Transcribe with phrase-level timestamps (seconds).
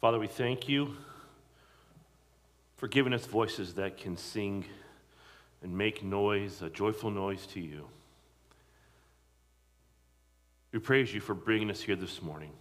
[0.00, 0.94] Father, we thank you
[2.76, 4.64] for giving us voices that can sing
[5.60, 7.88] and make noise, a joyful noise to you.
[10.70, 12.52] We praise you for bringing us here this morning.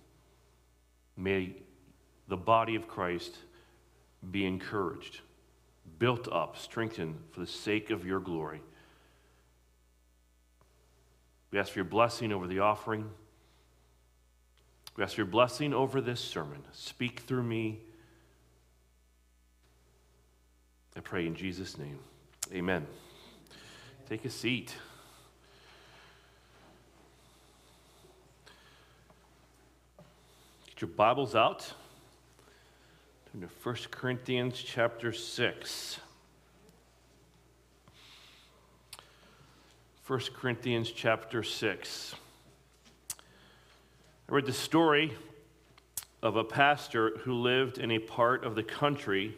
[1.16, 1.58] May
[2.28, 3.36] the body of Christ
[4.32, 5.22] be encouraged,
[6.00, 8.62] built up, strengthened for the sake of your glory.
[11.52, 13.12] We ask for your blessing over the offering.
[14.98, 16.64] We ask your blessing over this sermon.
[16.72, 17.80] Speak through me.
[20.96, 22.00] I pray in Jesus' name.
[22.52, 22.88] Amen.
[24.10, 24.74] Take a seat.
[30.66, 31.72] Get your Bibles out.
[33.32, 36.00] Turn to 1 Corinthians chapter 6.
[40.08, 42.16] 1 Corinthians chapter 6.
[44.30, 45.14] I read the story
[46.22, 49.38] of a pastor who lived in a part of the country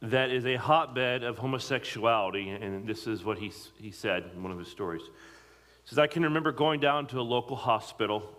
[0.00, 3.50] that is a hotbed of homosexuality, and this is what he,
[3.80, 5.02] he said in one of his stories.
[5.02, 8.30] He says, I can remember going down to a local hospital,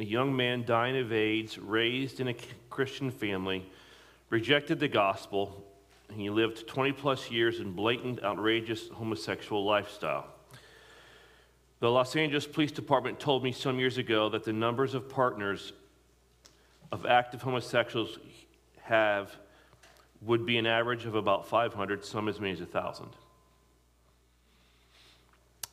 [0.00, 2.34] a young man dying of AIDS, raised in a
[2.68, 3.64] Christian family,
[4.28, 5.64] rejected the gospel,
[6.08, 10.33] and he lived 20 plus years in blatant, outrageous homosexual lifestyle.
[11.84, 15.74] The Los Angeles Police Department told me some years ago that the numbers of partners
[16.90, 18.18] of active homosexuals
[18.84, 19.36] have
[20.22, 23.08] would be an average of about 500, some as many as 1,000.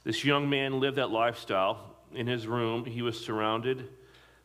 [0.04, 1.95] This young man lived that lifestyle.
[2.14, 3.88] In his room, he was surrounded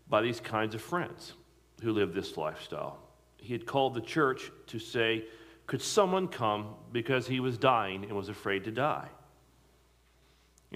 [0.09, 1.33] by these kinds of friends
[1.83, 3.00] who lived this lifestyle.
[3.39, 5.25] He had called the church to say,
[5.67, 9.09] Could someone come because he was dying and was afraid to die?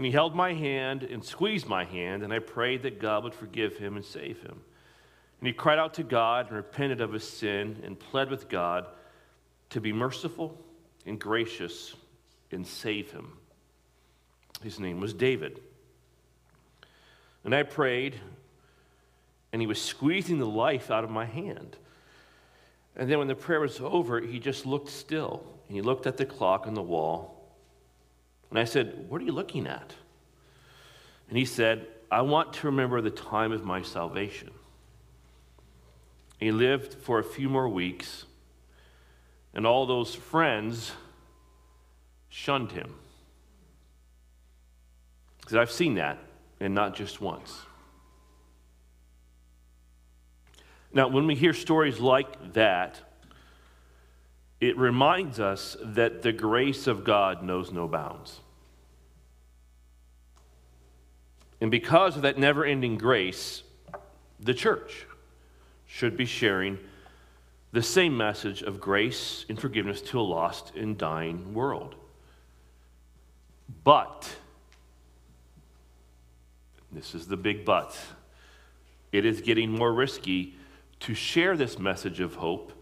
[0.01, 3.35] And he held my hand and squeezed my hand, and I prayed that God would
[3.35, 4.63] forgive him and save him.
[5.39, 8.87] And he cried out to God and repented of his sin and pled with God
[9.69, 10.59] to be merciful
[11.05, 11.95] and gracious
[12.51, 13.37] and save him.
[14.63, 15.61] His name was David.
[17.45, 18.19] And I prayed,
[19.53, 21.77] and he was squeezing the life out of my hand.
[22.97, 26.17] And then when the prayer was over, he just looked still, and he looked at
[26.17, 27.40] the clock on the wall
[28.51, 29.95] and I said, What are you looking at?
[31.29, 34.51] And he said, I want to remember the time of my salvation.
[36.39, 38.25] He lived for a few more weeks,
[39.55, 40.93] and all those friends
[42.29, 42.95] shunned him.
[45.41, 46.19] Because I've seen that,
[46.59, 47.61] and not just once.
[50.93, 53.01] Now, when we hear stories like that,
[54.61, 58.41] it reminds us that the grace of God knows no bounds.
[61.61, 63.63] And because of that never ending grace,
[64.39, 65.07] the church
[65.87, 66.79] should be sharing
[67.73, 71.95] the same message of grace and forgiveness to a lost and dying world.
[73.85, 74.29] But,
[76.93, 77.97] this is the big but,
[79.13, 80.57] it is getting more risky
[81.01, 82.73] to share this message of hope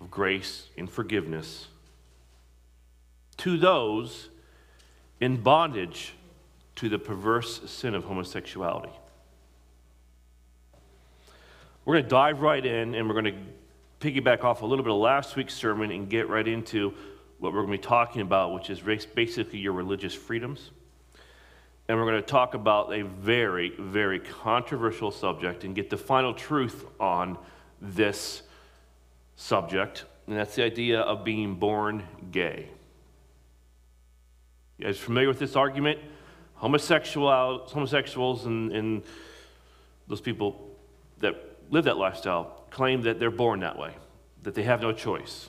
[0.00, 1.68] of grace and forgiveness
[3.38, 4.28] to those
[5.20, 6.14] in bondage
[6.76, 8.92] to the perverse sin of homosexuality.
[11.84, 13.40] We're going to dive right in and we're going to
[14.00, 16.92] piggyback off a little bit of last week's sermon and get right into
[17.38, 20.70] what we're going to be talking about, which is basically your religious freedoms.
[21.88, 26.34] And we're going to talk about a very, very controversial subject and get the final
[26.34, 27.38] truth on
[27.80, 28.42] this
[29.36, 32.02] subject, and that's the idea of being born
[32.32, 32.68] gay.
[34.78, 36.00] You guys familiar with this argument?
[36.54, 39.02] Homosexual, homosexuals and, and
[40.08, 40.70] those people
[41.18, 41.34] that
[41.70, 43.94] live that lifestyle claim that they're born that way,
[44.42, 45.48] that they have no choice.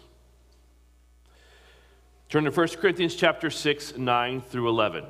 [2.29, 5.05] Turn to 1 Corinthians chapter 6, 9 through 11.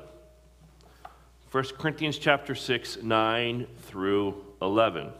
[1.50, 5.10] 1 Corinthians chapter 6, 9 through 11.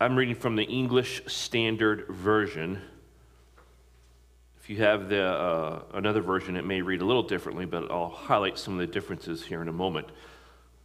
[0.00, 2.80] I'm reading from the English Standard Version.
[4.56, 8.08] If you have the, uh, another version, it may read a little differently, but I'll
[8.08, 10.06] highlight some of the differences here in a moment.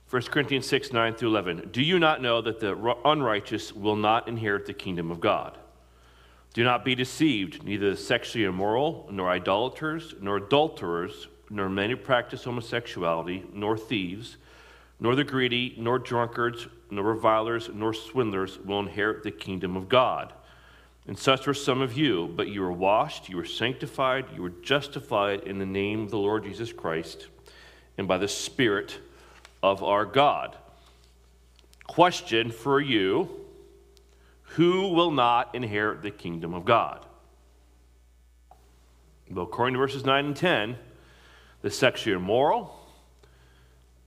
[0.09, 1.69] 1 Corinthians 6 9 through 11.
[1.71, 2.75] Do you not know that the
[3.05, 5.59] unrighteous will not inherit the kingdom of God?
[6.55, 11.97] Do not be deceived, neither the sexually immoral, nor idolaters, nor adulterers, nor men who
[11.97, 14.37] practice homosexuality, nor thieves,
[15.03, 20.31] nor the greedy, nor drunkards nor revilers, nor swindlers will inherit the kingdom of God.
[21.05, 24.53] And such were some of you, but you were washed, you were sanctified, you were
[24.61, 27.27] justified in the name of the Lord Jesus Christ
[27.97, 28.97] and by the Spirit
[29.61, 30.55] of our God.
[31.85, 33.29] Question for you
[34.55, 37.05] Who will not inherit the kingdom of God?
[39.29, 40.77] Well, according to verses 9 and 10,
[41.61, 42.82] the sexually immoral,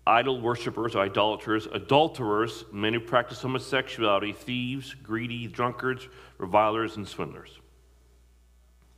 [0.07, 6.09] idol worshippers, idolaters, adulterers, men who practice homosexuality, thieves, greedy, drunkards,
[6.39, 7.59] revilers, and swindlers.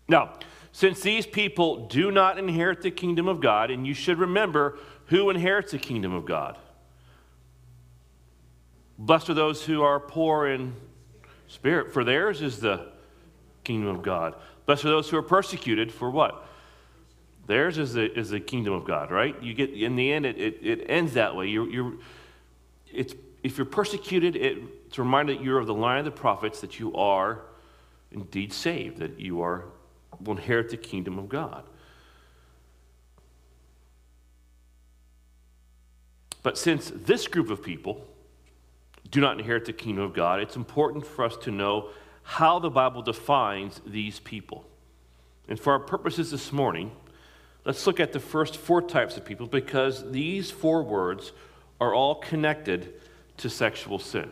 [0.06, 0.34] Now,
[0.72, 5.30] since these people do not inherit the kingdom of God, and you should remember who
[5.30, 6.58] inherits the kingdom of God.
[8.98, 10.74] Blessed are those who are poor in
[11.46, 12.92] spirit, for theirs is the
[13.64, 14.34] kingdom of God.
[14.66, 16.46] Blessed are those who are persecuted, for what?
[17.48, 19.34] Theirs is the, is the kingdom of God, right?
[19.42, 21.46] You get in the end, it, it, it ends that way.
[21.46, 21.94] You're, you're,
[22.92, 26.10] it's, if you're persecuted, it, it's a reminder that you're of the line of the
[26.10, 27.40] prophets, that you are
[28.12, 29.64] indeed saved, that you are
[30.20, 31.64] will inherit the kingdom of God.
[36.42, 38.04] But since this group of people
[39.10, 41.90] do not inherit the kingdom of God, it's important for us to know
[42.22, 44.66] how the Bible defines these people.
[45.48, 46.90] And for our purposes this morning,
[47.68, 51.32] Let's look at the first four types of people because these four words
[51.78, 52.94] are all connected
[53.36, 54.30] to sexual sin.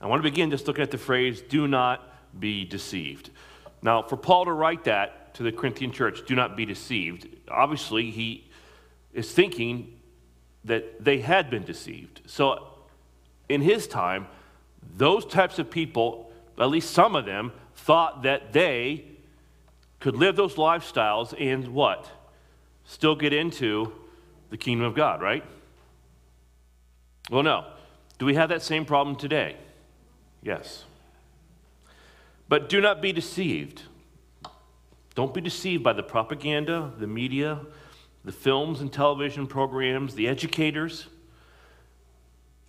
[0.00, 2.00] I want to begin just looking at the phrase, do not
[2.40, 3.28] be deceived.
[3.82, 8.10] Now, for Paul to write that to the Corinthian church, do not be deceived, obviously
[8.10, 8.48] he
[9.12, 9.98] is thinking
[10.64, 12.22] that they had been deceived.
[12.24, 12.68] So,
[13.50, 14.28] in his time,
[14.96, 19.09] those types of people, at least some of them, thought that they
[20.00, 22.10] could live those lifestyles and what?
[22.84, 23.92] Still get into
[24.48, 25.44] the kingdom of God, right?
[27.30, 27.66] Well, no.
[28.18, 29.56] Do we have that same problem today?
[30.42, 30.84] Yes.
[32.48, 33.82] But do not be deceived.
[35.14, 37.60] Don't be deceived by the propaganda, the media,
[38.24, 41.06] the films and television programs, the educators.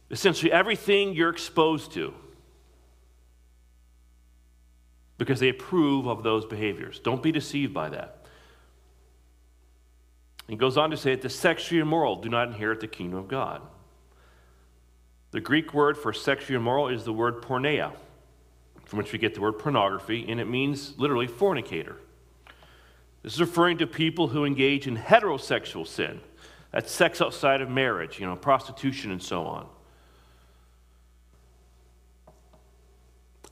[0.10, 2.14] Essentially, everything you're exposed to
[5.22, 6.98] because they approve of those behaviors.
[6.98, 8.26] Don't be deceived by that.
[10.48, 13.28] He goes on to say that the sexually immoral do not inherit the kingdom of
[13.28, 13.62] God.
[15.30, 17.92] The Greek word for sexually immoral is the word porneia,
[18.86, 21.98] from which we get the word pornography, and it means literally fornicator.
[23.22, 26.20] This is referring to people who engage in heterosexual sin.
[26.72, 29.68] That's sex outside of marriage, you know, prostitution and so on.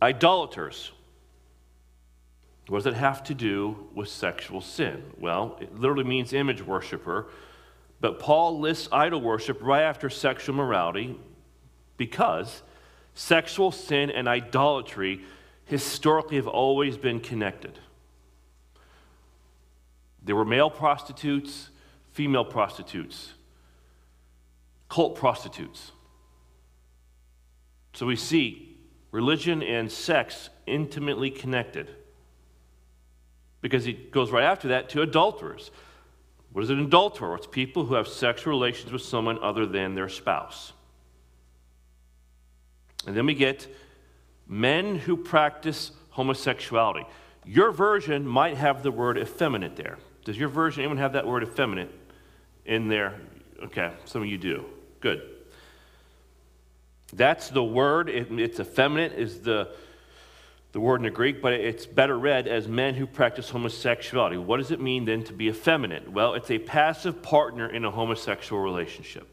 [0.01, 0.93] Idolaters
[2.69, 5.03] what does it have to do with sexual sin?
[5.17, 7.27] Well, it literally means image worshiper,
[7.99, 11.17] but Paul lists idol worship right after sexual morality
[11.97, 12.61] because
[13.15, 15.21] sexual sin and idolatry
[15.65, 17.79] historically have always been connected.
[20.21, 21.69] There were male prostitutes,
[22.11, 23.33] female prostitutes,
[24.89, 25.91] cult prostitutes.
[27.93, 28.77] So we see
[29.11, 31.95] religion and sex intimately connected
[33.61, 35.71] because he goes right after that to adulterers.
[36.51, 37.35] What is an adulterer?
[37.35, 40.73] It's people who have sexual relations with someone other than their spouse.
[43.05, 43.67] And then we get
[44.47, 47.05] men who practice homosexuality.
[47.45, 49.97] Your version might have the word effeminate there.
[50.25, 51.91] Does your version even have that word effeminate
[52.65, 53.19] in there?
[53.63, 54.65] Okay, some of you do.
[54.99, 55.21] Good.
[57.13, 58.09] That's the word.
[58.09, 59.69] It, it's effeminate, is the
[60.71, 64.37] the word in the Greek, but it's better read as men who practice homosexuality.
[64.37, 66.11] What does it mean then to be effeminate?
[66.11, 69.27] Well, it's a passive partner in a homosexual relationship.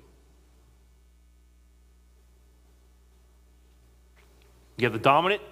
[4.78, 5.43] You have the dominant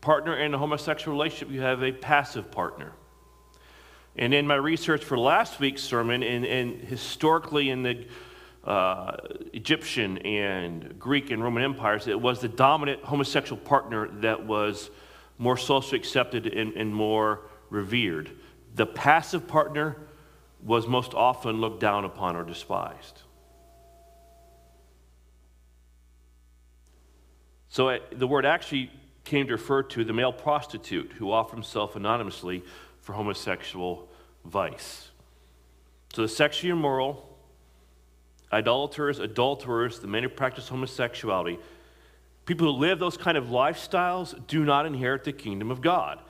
[0.00, 2.92] partner in a homosexual relationship, you have a passive partner.
[4.16, 8.06] And in my research for last week's sermon, and, and historically in the
[8.68, 9.16] uh,
[9.54, 14.90] Egyptian and Greek and Roman empires, it was the dominant homosexual partner that was
[15.38, 18.30] more socially accepted and, and more revered.
[18.74, 19.96] The passive partner
[20.62, 23.22] was most often looked down upon or despised.
[27.70, 28.90] So uh, the word actually
[29.24, 32.62] came to refer to the male prostitute who offered himself anonymously
[33.00, 34.08] for homosexual
[34.44, 35.08] vice.
[36.12, 37.27] So the sexually immoral,
[38.52, 41.58] idolaters, adulterers, the men who practice homosexuality,
[42.46, 46.20] people who live those kind of lifestyles do not inherit the kingdom of God.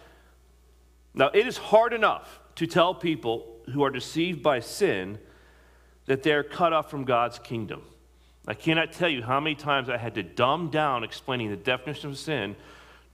[1.15, 5.19] Now, it is hard enough to tell people who are deceived by sin
[6.07, 7.83] that they're cut off from God's kingdom.
[8.47, 12.11] I cannot tell you how many times I had to dumb down explaining the definition
[12.11, 12.57] of sin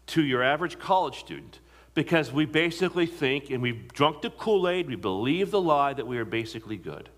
[0.07, 1.59] to your average college student
[1.95, 6.07] because we basically think and we've drunk the Kool Aid, we believe the lie that
[6.07, 7.09] we are basically good.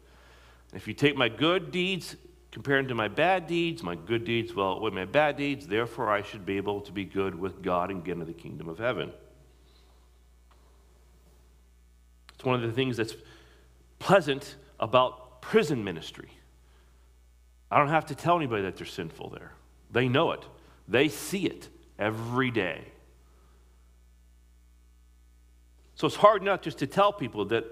[0.75, 2.17] If you take my good deeds
[2.51, 6.23] compared to my bad deeds, my good deeds, well, with my bad deeds, therefore I
[6.23, 9.13] should be able to be good with God and get into the kingdom of heaven.
[12.35, 13.15] It's one of the things that's
[13.99, 16.31] pleasant about prison ministry.
[17.71, 19.53] I don't have to tell anybody that they're sinful there.
[19.91, 20.45] They know it,
[20.89, 21.69] they see it
[21.99, 22.85] every day.
[25.95, 27.65] So it's hard not just to tell people that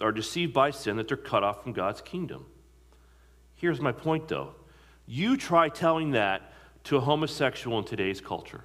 [0.00, 2.46] are deceived by sin that they're cut off from God's kingdom.
[3.54, 4.54] Here's my point though
[5.06, 6.52] you try telling that
[6.84, 8.64] to a homosexual in today's culture.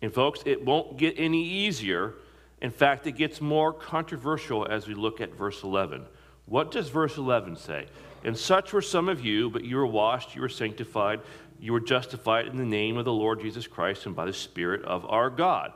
[0.00, 2.14] And, folks, it won't get any easier.
[2.60, 6.04] In fact, it gets more controversial as we look at verse 11.
[6.46, 7.86] What does verse 11 say?
[8.24, 11.20] And such were some of you, but you were washed, you were sanctified,
[11.60, 14.84] you were justified in the name of the Lord Jesus Christ and by the Spirit
[14.84, 15.72] of our God.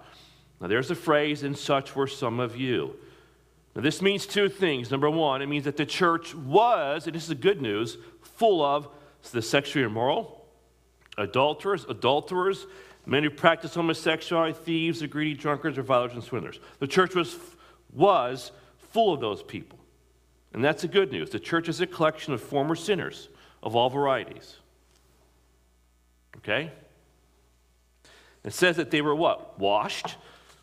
[0.63, 2.95] Now, there's the phrase, and such were some of you.
[3.75, 4.93] Now, this means two things.
[4.93, 8.65] Number one, it means that the church was, and this is the good news, full
[8.65, 8.87] of
[9.33, 10.47] the sexually immoral,
[11.19, 12.67] adulterers, adulterers,
[13.07, 16.61] men who practice homosexuality, thieves, the greedy drunkards, revilers, and swindlers.
[16.79, 17.37] The church was,
[17.93, 18.53] was
[18.93, 19.81] full of those people.
[20.53, 21.31] And that's the good news.
[21.31, 23.29] The church is a collection of former sinners
[23.65, 24.59] of all varieties.
[26.37, 26.71] Okay?
[28.45, 29.59] It says that they were what?
[29.59, 30.17] Washed.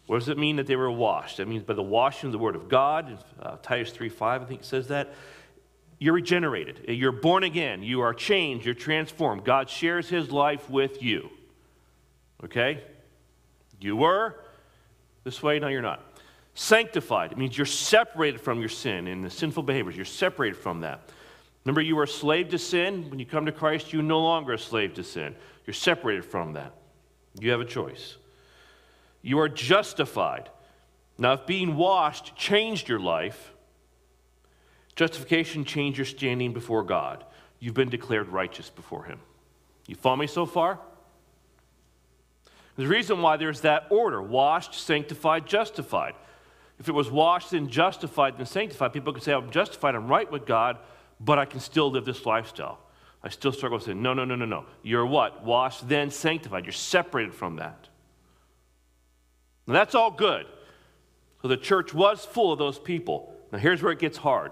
[0.10, 1.38] What does it mean that they were washed?
[1.38, 3.24] That means by the washing of the word of God.
[3.40, 5.14] Uh, Titus 3 5, I think it says that.
[6.00, 6.86] You're regenerated.
[6.88, 7.84] You're born again.
[7.84, 8.66] You are changed.
[8.66, 9.44] You're transformed.
[9.44, 11.30] God shares his life with you.
[12.44, 12.82] Okay?
[13.80, 14.36] You were
[15.26, 16.04] this way, now you're not.
[16.56, 19.96] Sanctified, it means you're separated from your sin and the sinful behaviors.
[19.96, 21.02] You're separated from that.
[21.66, 23.12] Remember, you were a slave to sin.
[23.12, 25.36] When you come to Christ, you're no longer a slave to sin.
[25.68, 26.74] You're separated from that.
[27.40, 28.16] You have a choice.
[29.22, 30.50] You are justified.
[31.18, 33.52] Now, if being washed changed your life,
[34.96, 37.26] justification changed your standing before God.
[37.60, 39.20] You've been declared righteous before Him.
[39.88, 40.80] You follow me so far?
[42.78, 46.14] The reason why there's that order washed, sanctified, justified.
[46.80, 50.32] If it was washed and justified and sanctified, people could say, I'm justified, I'm right
[50.32, 50.78] with God,
[51.20, 52.80] but I can still live this lifestyle.
[53.22, 54.02] I still struggle with sin.
[54.02, 54.66] No, no, no, no, no.
[54.82, 55.44] You're what?
[55.44, 56.64] Washed, then sanctified.
[56.64, 57.89] You're separated from that.
[59.70, 60.48] And that's all good.
[61.44, 63.32] So the church was full of those people.
[63.52, 64.52] Now here's where it gets hard.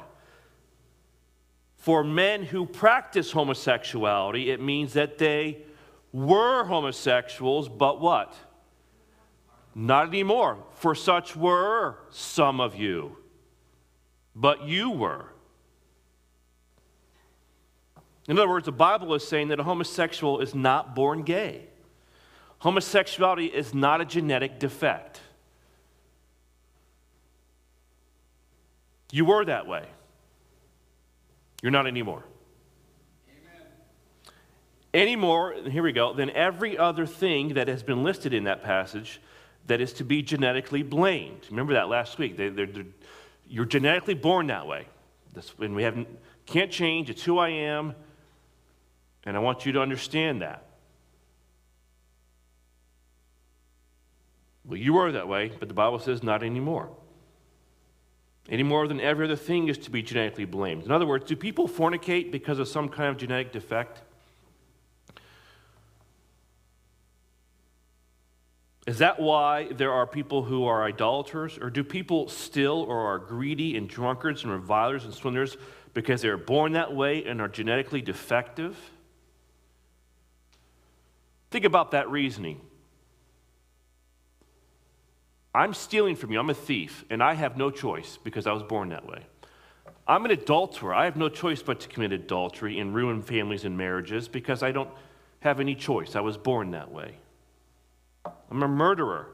[1.75, 5.63] For men who practice homosexuality, it means that they
[6.13, 8.35] were homosexuals, but what?
[9.73, 10.59] Not anymore.
[10.75, 13.17] For such were some of you.
[14.35, 15.33] But you were.
[18.27, 21.69] In other words, the Bible is saying that a homosexual is not born gay.
[22.59, 25.21] Homosexuality is not a genetic defect.
[29.11, 29.85] You were that way.
[31.61, 32.23] You're not anymore
[34.97, 38.63] any more, here we go, than every other thing that has been listed in that
[38.63, 39.21] passage
[39.67, 41.45] that is to be genetically blamed.
[41.49, 42.37] Remember that last week.
[42.37, 42.85] They, they're, they're,
[43.47, 44.87] you're genetically born that way.
[45.57, 46.07] When we haven't,
[46.45, 47.09] can't change.
[47.09, 47.93] It's who I am.
[49.25, 50.66] And I want you to understand that.
[54.67, 56.89] Well, you were that way, but the Bible says not anymore.
[58.49, 60.83] Any more than every other thing is to be genetically blamed.
[60.83, 64.01] In other words, do people fornicate because of some kind of genetic defect?
[68.85, 71.57] Is that why there are people who are idolaters?
[71.57, 75.57] Or do people still or are greedy and drunkards and revilers and swindlers
[75.93, 78.77] because they are born that way and are genetically defective?
[81.51, 82.61] Think about that reasoning.
[85.57, 86.39] I'm stealing from you.
[86.39, 89.23] I'm a thief, and I have no choice because I was born that way.
[90.07, 90.93] I'm an adulterer.
[90.93, 94.71] I have no choice but to commit adultery and ruin families and marriages because I
[94.71, 94.91] don't
[95.39, 96.15] have any choice.
[96.15, 97.15] I was born that way.
[98.51, 99.29] I'm a murderer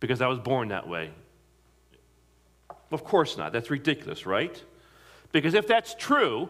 [0.00, 1.10] because I was born that way.
[2.90, 3.52] Of course not.
[3.52, 4.64] That's ridiculous, right?
[5.30, 6.48] Because if that's true,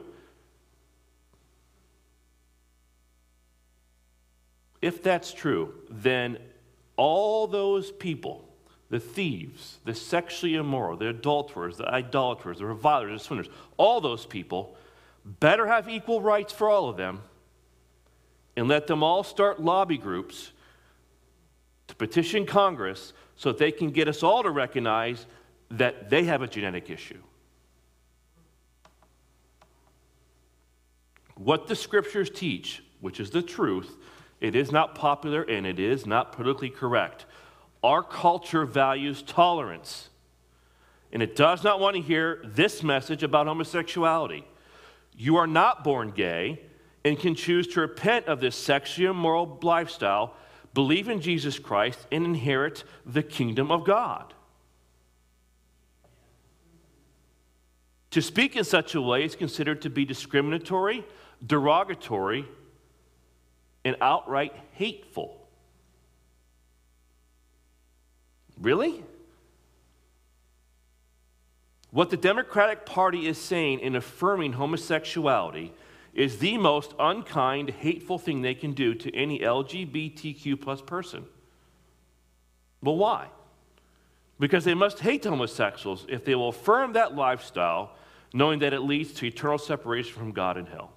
[4.80, 6.38] if that's true, then
[6.96, 8.48] all those people,
[8.90, 14.26] the thieves, the sexually immoral, the adulterers, the idolaters, the revilers, the swindlers, all those
[14.26, 14.76] people
[15.24, 17.20] better have equal rights for all of them
[18.56, 20.52] and let them all start lobby groups
[21.88, 25.26] to petition Congress so that they can get us all to recognize
[25.70, 27.18] that they have a genetic issue.
[31.36, 33.96] what the scriptures teach, which is the truth,
[34.44, 37.24] it is not popular and it is not politically correct.
[37.82, 40.10] Our culture values tolerance,
[41.10, 44.44] and it does not want to hear this message about homosexuality.
[45.16, 46.60] You are not born gay
[47.06, 50.34] and can choose to repent of this sexually immoral lifestyle,
[50.74, 54.34] believe in Jesus Christ, and inherit the kingdom of God.
[58.10, 61.02] To speak in such a way is considered to be discriminatory,
[61.46, 62.46] derogatory,
[63.84, 65.40] and outright hateful.
[68.60, 69.02] Really?
[71.90, 75.72] What the Democratic Party is saying in affirming homosexuality
[76.12, 81.24] is the most unkind, hateful thing they can do to any LGBTQ plus person.
[82.82, 83.28] Well, why?
[84.38, 87.92] Because they must hate homosexuals if they will affirm that lifestyle,
[88.32, 90.92] knowing that it leads to eternal separation from God and hell.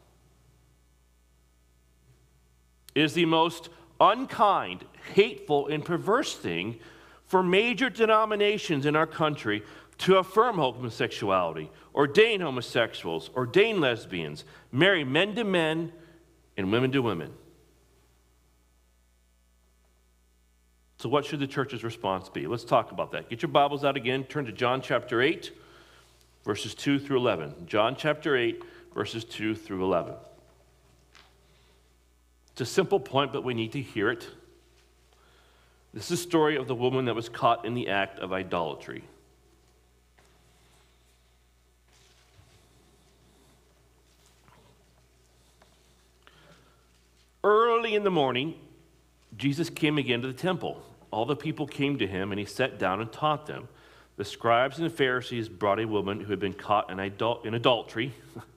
[2.97, 3.69] Is the most
[4.01, 6.79] unkind, hateful, and perverse thing
[7.27, 9.61] for major denominations in our country
[9.99, 15.91] to affirm homosexuality, ordain homosexuals, ordain lesbians, marry men to men
[16.57, 17.31] and women to women.
[20.97, 22.47] So, what should the church's response be?
[22.47, 23.29] Let's talk about that.
[23.29, 24.23] Get your Bibles out again.
[24.23, 25.51] Turn to John chapter 8,
[26.43, 27.67] verses 2 through 11.
[27.67, 28.63] John chapter 8,
[28.95, 30.15] verses 2 through 11.
[32.57, 34.27] It's a simple point, but we need to hear it.
[35.93, 39.03] This is the story of the woman that was caught in the act of idolatry.
[47.43, 48.55] Early in the morning,
[49.37, 50.81] Jesus came again to the temple.
[51.11, 53.67] All the people came to him, and he sat down and taught them.
[54.15, 57.53] The scribes and the Pharisees brought a woman who had been caught in, adul- in
[57.53, 58.13] adultery.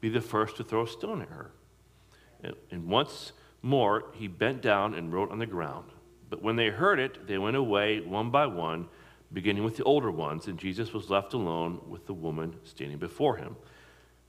[0.00, 1.50] be the first to throw a stone at her.
[2.70, 3.32] And once
[3.62, 5.90] more he bent down and wrote on the ground.
[6.28, 8.88] But when they heard it, they went away one by one,
[9.32, 13.36] beginning with the older ones, and Jesus was left alone with the woman standing before
[13.36, 13.56] him.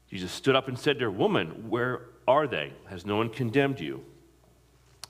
[0.09, 2.73] Jesus stood up and said to her, Woman, where are they?
[2.87, 4.03] Has no one condemned you?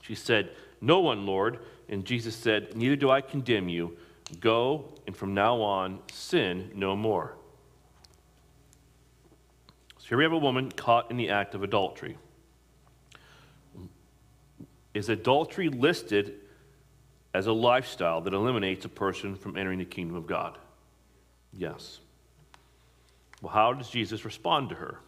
[0.00, 0.50] She said,
[0.82, 1.60] no one, Lord.
[1.88, 3.96] And Jesus said, Neither do I condemn you.
[4.40, 7.36] Go, and from now on, sin no more.
[10.12, 12.18] Here we have a woman caught in the act of adultery.
[14.92, 16.34] Is adultery listed
[17.32, 20.58] as a lifestyle that eliminates a person from entering the kingdom of God?
[21.50, 22.00] Yes.
[23.40, 24.98] Well, how does Jesus respond to her?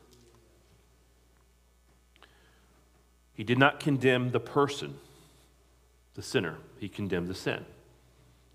[3.35, 4.95] He did not condemn the person
[6.15, 6.57] the sinner.
[6.79, 7.63] He condemned the sin.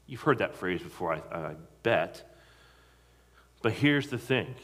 [0.07, 2.27] You've heard that phrase before, I, I bet.
[3.61, 4.55] But here's the thing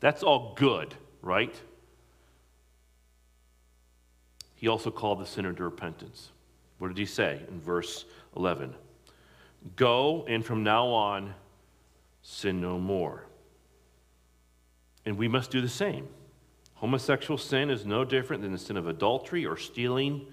[0.00, 1.54] that's all good, right?
[4.56, 6.30] He also called the sinner to repentance.
[6.78, 8.04] What did he say in verse
[8.36, 8.74] 11?
[9.76, 11.34] Go, and from now on,
[12.22, 13.26] sin no more.
[15.04, 16.08] And we must do the same.
[16.74, 20.26] Homosexual sin is no different than the sin of adultery or stealing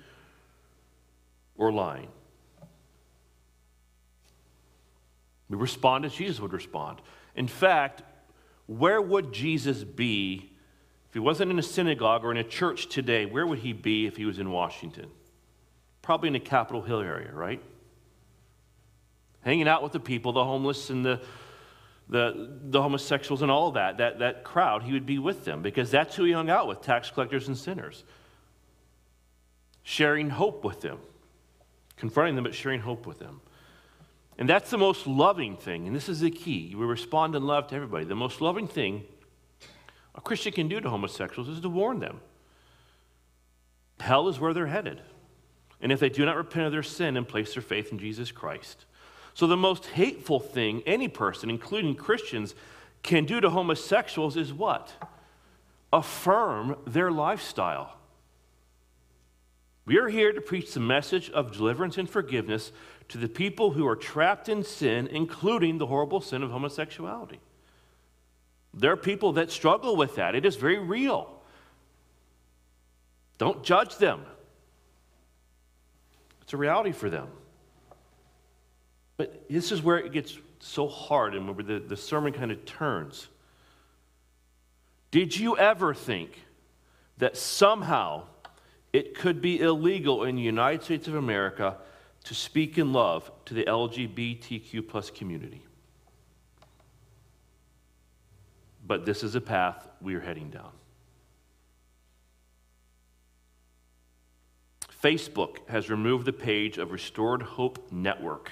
[1.58, 2.08] or lying.
[5.50, 7.02] We respond as Jesus would respond.
[7.36, 8.04] In fact,
[8.68, 10.52] where would Jesus be
[11.08, 13.26] if he wasn't in a synagogue or in a church today?
[13.26, 15.10] Where would he be if he was in Washington?
[16.02, 17.62] Probably in the Capitol Hill area, right?
[19.42, 21.22] Hanging out with the people, the homeless and the,
[22.10, 25.90] the, the homosexuals and all that, that, that crowd, he would be with them because
[25.90, 28.04] that's who he hung out with tax collectors and sinners,
[29.84, 31.00] sharing hope with them
[31.98, 33.42] confronting them, but sharing hope with them.
[34.38, 36.76] And that's the most loving thing, and this is the key.
[36.76, 38.06] We respond in love to everybody.
[38.06, 39.04] The most loving thing
[40.14, 42.22] a Christian can do to homosexuals is to warn them.
[44.00, 45.02] Hell is where they're headed.
[45.80, 48.32] And if they do not repent of their sin and place their faith in Jesus
[48.32, 48.86] Christ.
[49.36, 52.56] So, the most hateful thing any person, including Christians,
[53.04, 54.92] can do to homosexuals is what?
[55.94, 57.98] Affirm their lifestyle.
[59.86, 62.72] We are here to preach the message of deliverance and forgiveness
[63.10, 67.40] to the people who are trapped in sin, including the horrible sin of homosexuality.
[68.74, 71.34] There are people that struggle with that, it is very real.
[73.38, 74.26] Don't judge them.
[76.42, 77.28] It's a reality for them.
[79.18, 82.66] But this is where it gets so hard and where the, the sermon kind of
[82.66, 83.28] turns.
[85.12, 86.46] Did you ever think
[87.18, 88.24] that somehow
[88.94, 91.78] it could be illegal in the United States of America
[92.28, 95.62] to speak in love to the LGBTQ plus community?
[98.86, 100.72] But this is a path we are heading down.
[105.02, 108.52] Facebook has removed the page of Restored Hope Network,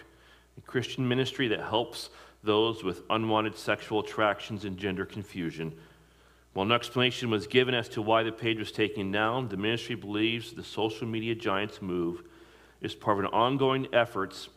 [0.57, 2.09] a Christian ministry that helps
[2.43, 5.73] those with unwanted sexual attractions and gender confusion.
[6.53, 9.95] While no explanation was given as to why the page was taken down, the ministry
[9.95, 12.23] believes the social media giant's move
[12.81, 14.49] is part of an ongoing efforts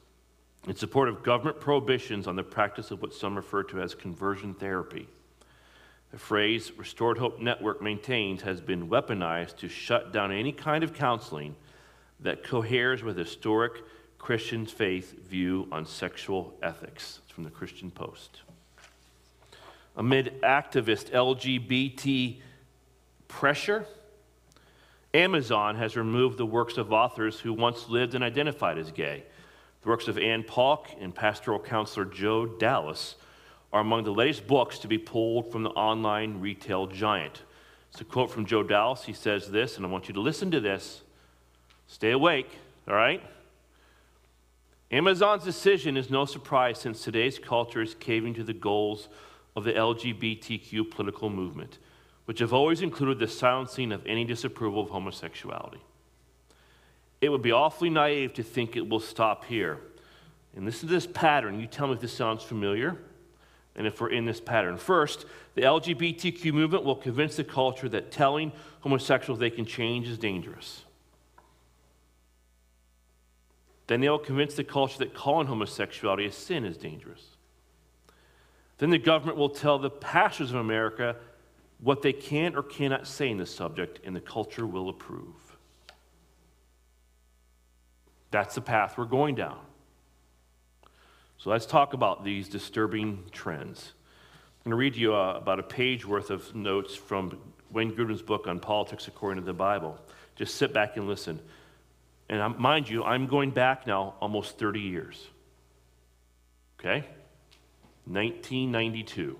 [0.66, 4.54] in support of government prohibitions on the practice of what some refer to as conversion
[4.54, 5.08] therapy.
[6.10, 10.94] The phrase Restored Hope Network maintains has been weaponized to shut down any kind of
[10.94, 11.54] counseling
[12.20, 13.82] that coheres with historic
[14.18, 17.20] Christian faith view on sexual ethics.
[17.24, 18.40] It's from the Christian Post.
[19.96, 22.38] Amid activist LGBT
[23.28, 23.86] pressure,
[25.18, 29.24] Amazon has removed the works of authors who once lived and identified as gay.
[29.82, 33.16] The works of Anne Paulk and pastoral counselor Joe Dallas
[33.72, 37.42] are among the latest books to be pulled from the online retail giant.
[37.90, 39.04] It's a quote from Joe Dallas.
[39.04, 41.02] He says this, and I want you to listen to this.
[41.88, 42.50] Stay awake,
[42.86, 43.20] all right?
[44.92, 49.08] Amazon's decision is no surprise since today's culture is caving to the goals
[49.56, 51.78] of the LGBTQ political movement,
[52.28, 55.80] which have always included the silencing of any disapproval of homosexuality.
[57.22, 59.78] It would be awfully naive to think it will stop here.
[60.54, 61.58] And listen to this pattern.
[61.58, 62.98] You tell me if this sounds familiar
[63.76, 64.76] and if we're in this pattern.
[64.76, 70.18] First, the LGBTQ movement will convince the culture that telling homosexuals they can change is
[70.18, 70.82] dangerous.
[73.86, 77.38] Then they'll convince the culture that calling homosexuality a sin is dangerous.
[78.76, 81.16] Then the government will tell the pastors of America
[81.80, 85.34] what they can or cannot say in the subject, and the culture will approve.
[88.30, 89.58] That's the path we're going down.
[91.38, 93.92] So let's talk about these disturbing trends.
[94.64, 97.38] I'm going to read you uh, about a page worth of notes from
[97.70, 99.98] Wayne Grudem's book on politics according to the Bible.
[100.34, 101.40] Just sit back and listen.
[102.28, 105.26] And mind you, I'm going back now almost 30 years.
[106.78, 107.06] Okay?
[108.06, 109.38] 1992.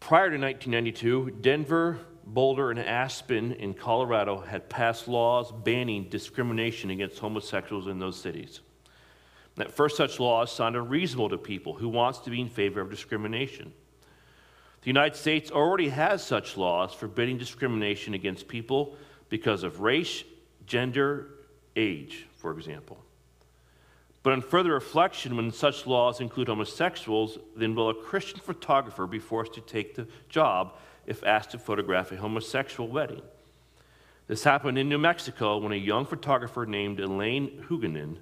[0.00, 7.18] Prior to 1992, Denver, Boulder, and Aspen in Colorado had passed laws banning discrimination against
[7.18, 8.60] homosexuals in those cities.
[9.58, 12.90] At first, such laws sounded reasonable to people who wants to be in favor of
[12.90, 13.72] discrimination.
[14.82, 18.96] The United States already has such laws forbidding discrimination against people
[19.28, 20.24] because of race,
[20.66, 21.28] gender,
[21.76, 23.04] age, for example.
[24.22, 29.18] But on further reflection, when such laws include homosexuals, then will a Christian photographer be
[29.18, 30.74] forced to take the job
[31.06, 33.22] if asked to photograph a homosexual wedding?
[34.26, 38.18] This happened in New Mexico when a young photographer named Elaine Huguenin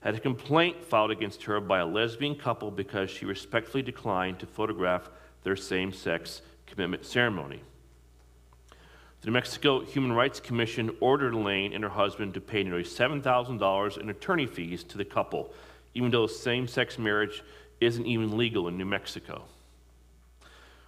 [0.00, 4.46] had a complaint filed against her by a lesbian couple because she respectfully declined to
[4.46, 5.10] photograph
[5.42, 7.60] their same sex commitment ceremony.
[9.22, 13.98] The New Mexico Human Rights Commission ordered Elaine and her husband to pay nearly $7,000
[13.98, 15.54] in attorney fees to the couple,
[15.94, 17.44] even though same sex marriage
[17.80, 19.44] isn't even legal in New Mexico.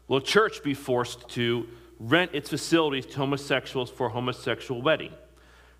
[0.08, 1.68] Will a church be forced to
[2.00, 5.12] rent its facilities to homosexuals for a homosexual wedding?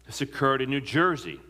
[0.06, 1.40] This occurred in New Jersey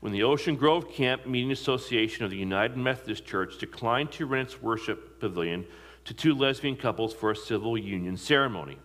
[0.00, 4.48] when the Ocean Grove Camp Meeting Association of the United Methodist Church declined to rent
[4.48, 5.66] its worship pavilion
[6.06, 8.78] to two lesbian couples for a civil union ceremony.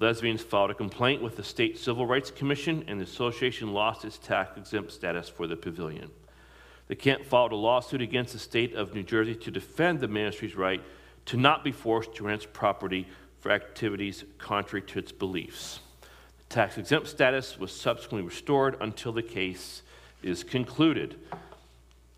[0.00, 4.16] Lesbians filed a complaint with the State Civil Rights Commission, and the association lost its
[4.16, 6.10] tax exempt status for the pavilion.
[6.88, 10.56] The camp filed a lawsuit against the state of New Jersey to defend the ministry's
[10.56, 10.80] right
[11.26, 13.06] to not be forced to rent property
[13.40, 15.80] for activities contrary to its beliefs.
[16.38, 19.82] The tax exempt status was subsequently restored until the case
[20.22, 21.16] is concluded.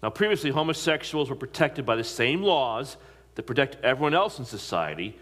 [0.04, 2.96] Now, previously, homosexuals were protected by the same laws
[3.34, 5.18] that protect everyone else in society,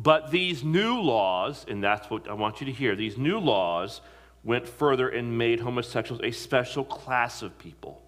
[0.00, 4.00] but these new laws, and that's what I want you to hear, these new laws
[4.44, 8.00] went further and made homosexuals a special class of people.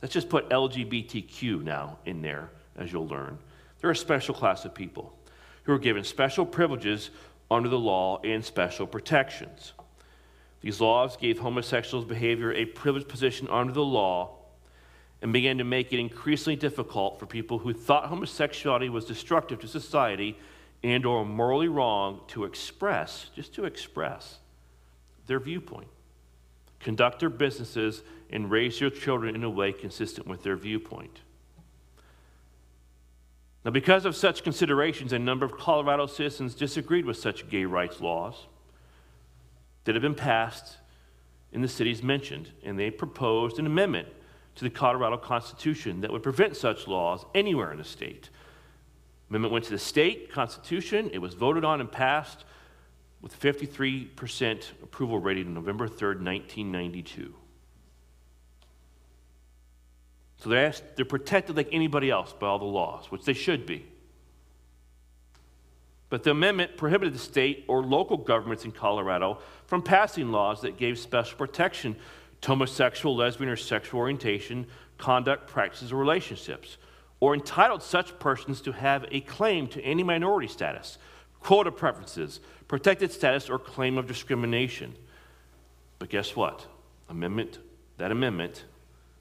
[0.00, 3.38] Let's just put LGBTQ now in there, as you'll learn.
[3.80, 5.12] They're a special class of people
[5.64, 7.10] who are given special privileges
[7.50, 9.74] under the law and special protections.
[10.62, 14.37] These laws gave homosexuals' behavior a privileged position under the law
[15.20, 19.68] and began to make it increasingly difficult for people who thought homosexuality was destructive to
[19.68, 20.38] society
[20.82, 24.38] and or morally wrong to express, just to express
[25.26, 25.88] their viewpoint.
[26.80, 31.20] Conduct their businesses and raise your children in a way consistent with their viewpoint.
[33.64, 38.00] Now, because of such considerations, a number of Colorado citizens disagreed with such gay rights
[38.00, 38.46] laws
[39.84, 40.76] that have been passed
[41.52, 44.08] in the cities mentioned, and they proposed an amendment
[44.58, 48.28] to the Colorado Constitution that would prevent such laws anywhere in the state.
[49.30, 51.10] Amendment went to the state constitution.
[51.12, 52.44] It was voted on and passed
[53.22, 57.34] with 53% approval rating on November 3rd, 1992.
[60.38, 63.64] So they're, asked, they're protected like anybody else by all the laws, which they should
[63.64, 63.86] be.
[66.10, 70.78] But the amendment prohibited the state or local governments in Colorado from passing laws that
[70.78, 71.94] gave special protection
[72.44, 76.78] homosexual, lesbian, or sexual orientation, conduct, practices, or relationships,
[77.20, 80.98] or entitled such persons to have a claim to any minority status,
[81.40, 84.94] quota preferences, protected status, or claim of discrimination.
[85.98, 86.66] But guess what?
[87.08, 87.58] Amendment,
[87.96, 88.64] that amendment,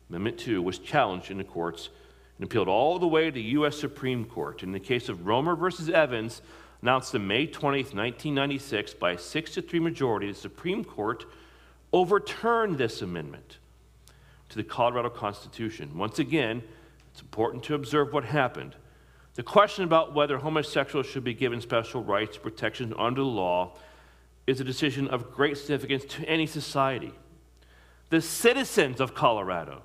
[0.10, 1.89] Amendment 2, was challenged in the courts
[2.38, 3.77] and appealed all the way to the U.S.
[3.77, 4.63] Supreme Court.
[4.63, 6.41] In the case of Romer versus Evans,
[6.82, 11.25] announced on May 20, 1996, by a 6 to 3 majority, the Supreme Court
[11.97, 13.57] overturned this amendment
[14.49, 15.97] to the Colorado Constitution.
[15.97, 16.62] Once again,
[17.12, 18.75] it's important to observe what happened.
[19.33, 23.77] The question about whether homosexuals should be given special rights, protections under the law,
[24.45, 27.13] is a decision of great significance to any society.
[28.10, 29.81] The citizens of Colorado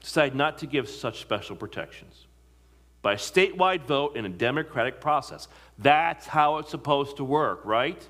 [0.00, 2.26] decide not to give such special protections
[3.02, 5.48] by a statewide vote in a democratic process.
[5.78, 8.02] That's how it's supposed to work, right?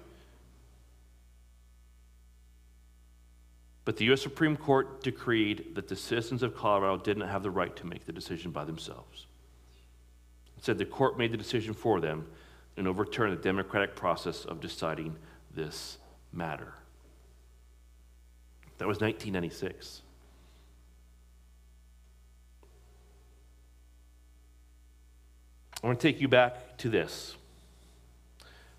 [3.87, 4.21] But the U.S.
[4.21, 8.13] Supreme Court decreed that the citizens of Colorado didn't have the right to make the
[8.13, 9.27] decision by themselves.
[10.59, 12.27] It said the court made the decision for them
[12.77, 15.15] and overturned the democratic process of deciding
[15.55, 15.99] this
[16.33, 16.75] matter.
[18.79, 20.03] That was 1996.
[25.81, 27.37] I want to take you back to this.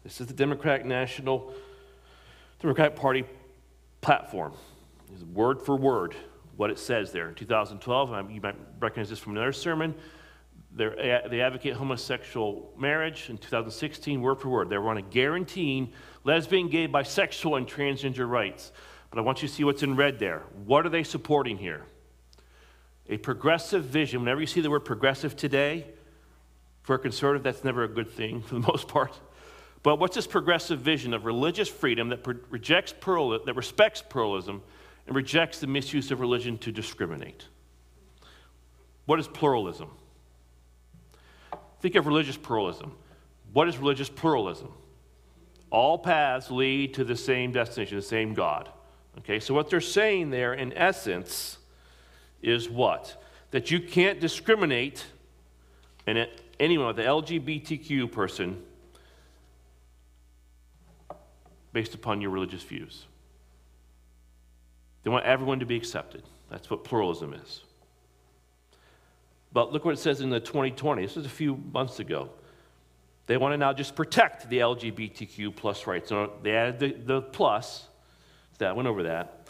[0.04, 1.54] This is the Democratic National
[2.60, 3.24] Democratic Party
[4.02, 4.52] platform
[5.18, 6.16] is word for word
[6.56, 7.30] what it says there.
[7.30, 9.96] In 2012, you might recognize this from another sermon.
[10.80, 10.90] Eh,
[11.30, 13.30] They're, advocate homosexual marriage.
[13.30, 15.92] In 2016, word for word, they want to guaranteeing
[16.24, 18.72] lesbian, gay, bisexual, and transgender rights.
[19.10, 20.44] But I want you to see what's in red there.
[20.66, 21.84] What are they supporting here?
[23.10, 24.20] A progressive vision.
[24.22, 25.86] Whenever you see the word progressive today,
[26.84, 29.18] for a conservative, that's never a good thing for the most part.
[29.84, 34.62] But what's this progressive vision of religious freedom that rejects plural, that respects pluralism
[35.08, 37.46] and rejects the misuse of religion to discriminate.
[39.06, 39.90] What is pluralism?
[41.82, 42.94] Think of religious pluralism.
[43.54, 44.74] What is religious pluralism?
[45.70, 48.70] All paths lead to the same destination, the same God.
[49.20, 51.58] Okay, so what they're saying there, in essence,
[52.42, 53.22] is what?
[53.52, 55.06] That you can't discriminate
[56.06, 56.28] in
[56.60, 58.62] anyone the LGBTQ person
[61.72, 63.06] based upon your religious views.
[65.08, 66.22] They want everyone to be accepted.
[66.50, 67.62] That's what pluralism is.
[69.54, 71.02] But look what it says in the 2020.
[71.02, 72.30] This was a few months ago.
[73.26, 76.10] They want to now just protect the LGBTQ plus rights.
[76.10, 77.88] So they added the, the plus.
[78.58, 79.48] That went over that.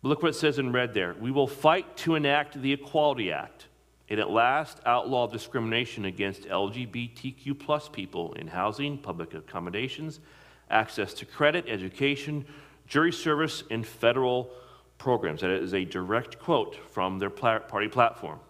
[0.00, 1.14] But look what it says in red there.
[1.20, 3.66] We will fight to enact the Equality Act
[4.08, 10.20] and at last outlaw discrimination against LGBTQ plus people in housing, public accommodations,
[10.70, 12.46] access to credit, education,
[12.88, 14.50] jury service in federal
[14.96, 15.42] programs.
[15.42, 18.40] That is a direct quote from their party platform.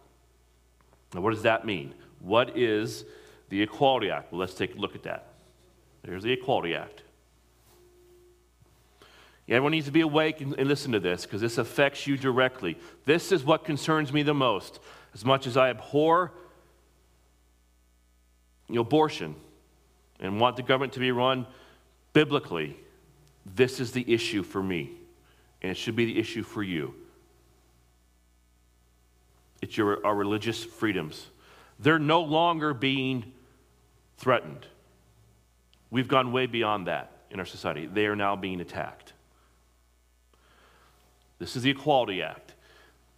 [1.14, 1.94] Now, what does that mean?
[2.20, 3.05] What is
[3.48, 4.33] the Equality Act?
[4.33, 5.27] Well, let's take a look at that.
[6.03, 7.03] There's the Equality Act.
[9.48, 12.77] Everyone needs to be awake and, and listen to this because this affects you directly.
[13.07, 14.79] This is what concerns me the most.
[15.14, 16.33] As much as I abhor
[18.70, 19.35] abortion
[20.20, 21.46] and want the government to be run
[22.12, 22.77] biblically,
[23.55, 24.91] this is the issue for me,
[25.63, 26.95] and it should be the issue for you.
[29.61, 31.27] It's your, our religious freedoms.
[31.81, 33.33] They're no longer being
[34.17, 34.67] threatened.
[35.91, 37.87] We've gone way beyond that in our society.
[37.87, 39.13] They are now being attacked.
[41.39, 42.55] This is the Equality Act.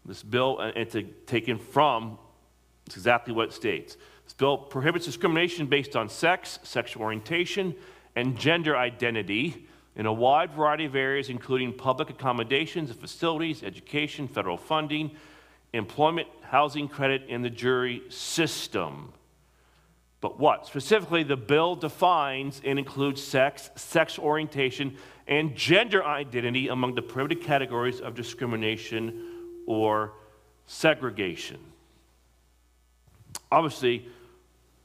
[0.04, 2.18] This bill, and it's taken from,
[2.86, 3.96] it's exactly what it states.
[4.24, 7.74] This bill prohibits discrimination based on sex, sexual orientation,
[8.16, 14.28] and gender identity in a wide variety of areas, including public accommodations and facilities, education,
[14.28, 15.10] federal funding,
[15.72, 19.12] employment, housing credit and the jury system.
[20.20, 20.66] But what?
[20.66, 27.42] Specifically, the bill defines and includes sex, sex orientation, and gender identity among the prohibited
[27.42, 29.28] categories of discrimination
[29.66, 30.12] or
[30.66, 31.58] segregation.
[33.50, 34.08] Obviously,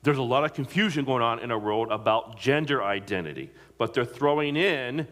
[0.05, 4.05] there's a lot of confusion going on in our world about gender identity, but they're
[4.05, 5.07] throwing in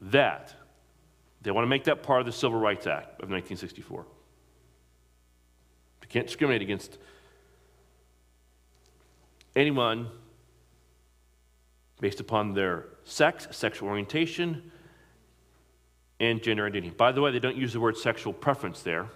[0.00, 0.54] that.
[1.42, 4.06] They want to make that part of the Civil Rights Act of 1964.
[6.00, 6.96] They can't discriminate against
[9.54, 10.08] anyone
[12.00, 14.72] based upon their sex, sexual orientation,
[16.18, 16.94] and gender identity.
[16.96, 19.10] By the way, they don't use the word sexual preference there.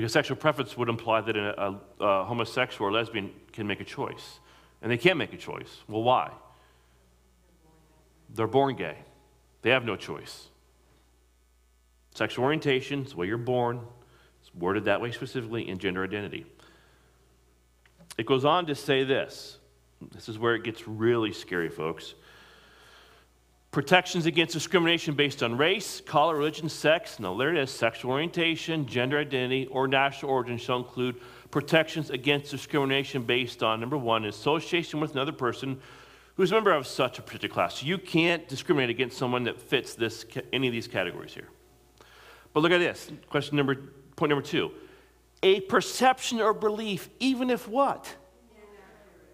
[0.00, 3.84] Because sexual preference would imply that a, a, a, homosexual or lesbian can make a
[3.84, 4.40] choice.
[4.80, 5.82] And they can't make a choice.
[5.88, 6.30] Well, why?
[8.34, 8.96] They're born gay,
[9.60, 10.48] they have no choice.
[12.14, 13.82] Sexual orientation is the way you're born,
[14.40, 16.46] it's worded that way specifically in gender identity.
[18.16, 19.58] It goes on to say this.
[20.14, 22.14] This is where it gets really scary, folks.
[23.70, 28.84] Protections against discrimination based on race, color, religion, sex, no, there it is, sexual orientation,
[28.84, 31.20] gender identity, or national origin shall include
[31.52, 35.80] protections against discrimination based on, number one, association with another person
[36.34, 37.80] who's a member of such a particular class.
[37.80, 41.48] You can't discriminate against someone that fits this, any of these categories here.
[42.52, 43.08] But look at this.
[43.28, 43.76] Question number,
[44.16, 44.72] point number two.
[45.44, 48.12] A perception or belief, even if what?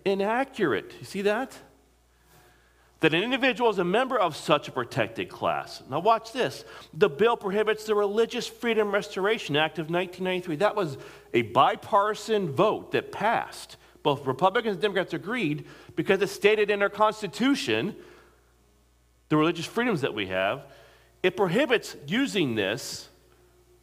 [0.05, 0.93] Inaccurate.
[1.01, 1.57] You see that?
[3.01, 5.83] That an individual is a member of such a protected class.
[5.91, 6.65] Now, watch this.
[6.95, 10.57] The bill prohibits the Religious Freedom Restoration Act of 1993.
[10.57, 10.97] That was
[11.35, 13.77] a bipartisan vote that passed.
[14.03, 17.95] Both Republicans and Democrats agreed because it stated in our Constitution
[19.29, 20.65] the religious freedoms that we have.
[21.23, 23.09] It prohibits using this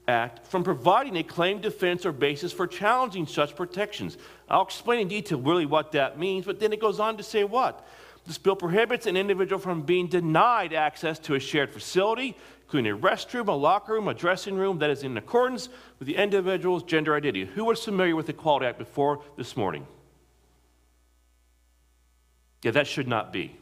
[0.07, 4.17] act from providing a claim, defense, or basis for challenging such protections.
[4.49, 7.43] I'll explain in detail really what that means, but then it goes on to say
[7.43, 7.85] what?
[8.25, 12.97] This bill prohibits an individual from being denied access to a shared facility, including a
[12.97, 15.67] restroom, a locker room, a dressing room that is in accordance
[15.99, 17.45] with the individual's gender identity.
[17.45, 19.85] Who was familiar with the Equality Act before this morning?
[22.63, 23.57] Yeah, that should not be.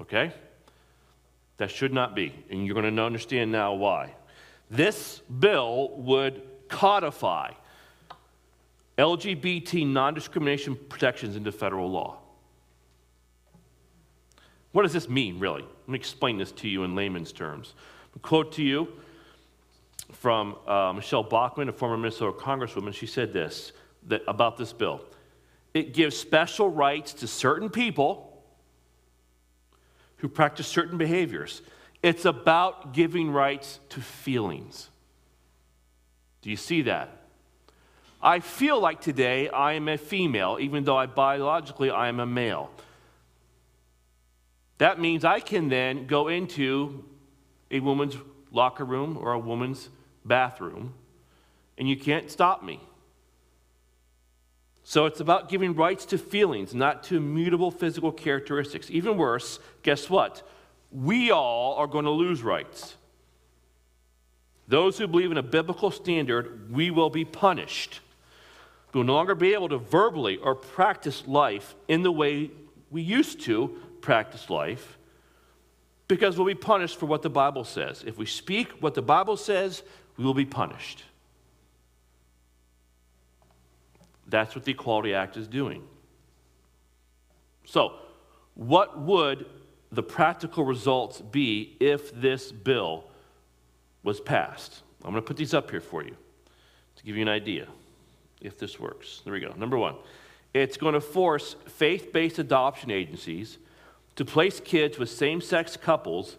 [0.00, 0.32] Okay?
[1.58, 2.34] That should not be.
[2.50, 4.14] And you're going to understand now why.
[4.68, 7.52] This bill would codify
[8.98, 12.18] LGBT non discrimination protections into federal law.
[14.72, 15.62] What does this mean, really?
[15.62, 17.74] Let me explain this to you in layman's terms.
[18.14, 18.88] A quote to you
[20.12, 22.92] from uh, Michele Bachmann, a former Minnesota congresswoman.
[22.94, 23.72] She said this
[24.06, 25.00] that, about this bill
[25.76, 28.42] it gives special rights to certain people
[30.16, 31.60] who practice certain behaviors.
[32.02, 34.88] It's about giving rights to feelings.
[36.40, 37.25] Do you see that?
[38.22, 42.26] I feel like today I am a female, even though I biologically I am a
[42.26, 42.70] male.
[44.78, 47.04] That means I can then go into
[47.70, 48.16] a woman's
[48.50, 49.88] locker room or a woman's
[50.24, 50.94] bathroom,
[51.78, 52.80] and you can't stop me.
[54.82, 58.88] So it's about giving rights to feelings, not to immutable physical characteristics.
[58.90, 60.48] Even worse, guess what?
[60.92, 62.94] We all are going to lose rights.
[64.68, 68.00] Those who believe in a biblical standard, we will be punished.
[68.96, 72.50] We will no longer be able to verbally or practice life in the way
[72.90, 74.96] we used to practice life
[76.08, 78.02] because we'll be punished for what the Bible says.
[78.06, 79.82] If we speak what the Bible says,
[80.16, 81.04] we will be punished.
[84.26, 85.82] That's what the Equality Act is doing.
[87.66, 87.96] So,
[88.54, 89.44] what would
[89.92, 93.04] the practical results be if this bill
[94.02, 94.80] was passed?
[95.04, 96.16] I'm going to put these up here for you
[96.96, 97.66] to give you an idea
[98.40, 99.22] if this works.
[99.24, 99.52] There we go.
[99.56, 99.96] Number one,
[100.54, 103.58] it's going to force faith based adoption agencies
[104.16, 106.36] to place kids with same sex couples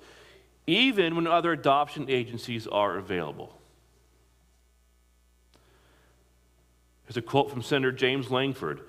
[0.65, 3.57] even when other adoption agencies are available.
[7.05, 8.81] Here's a quote from Senator James Lankford.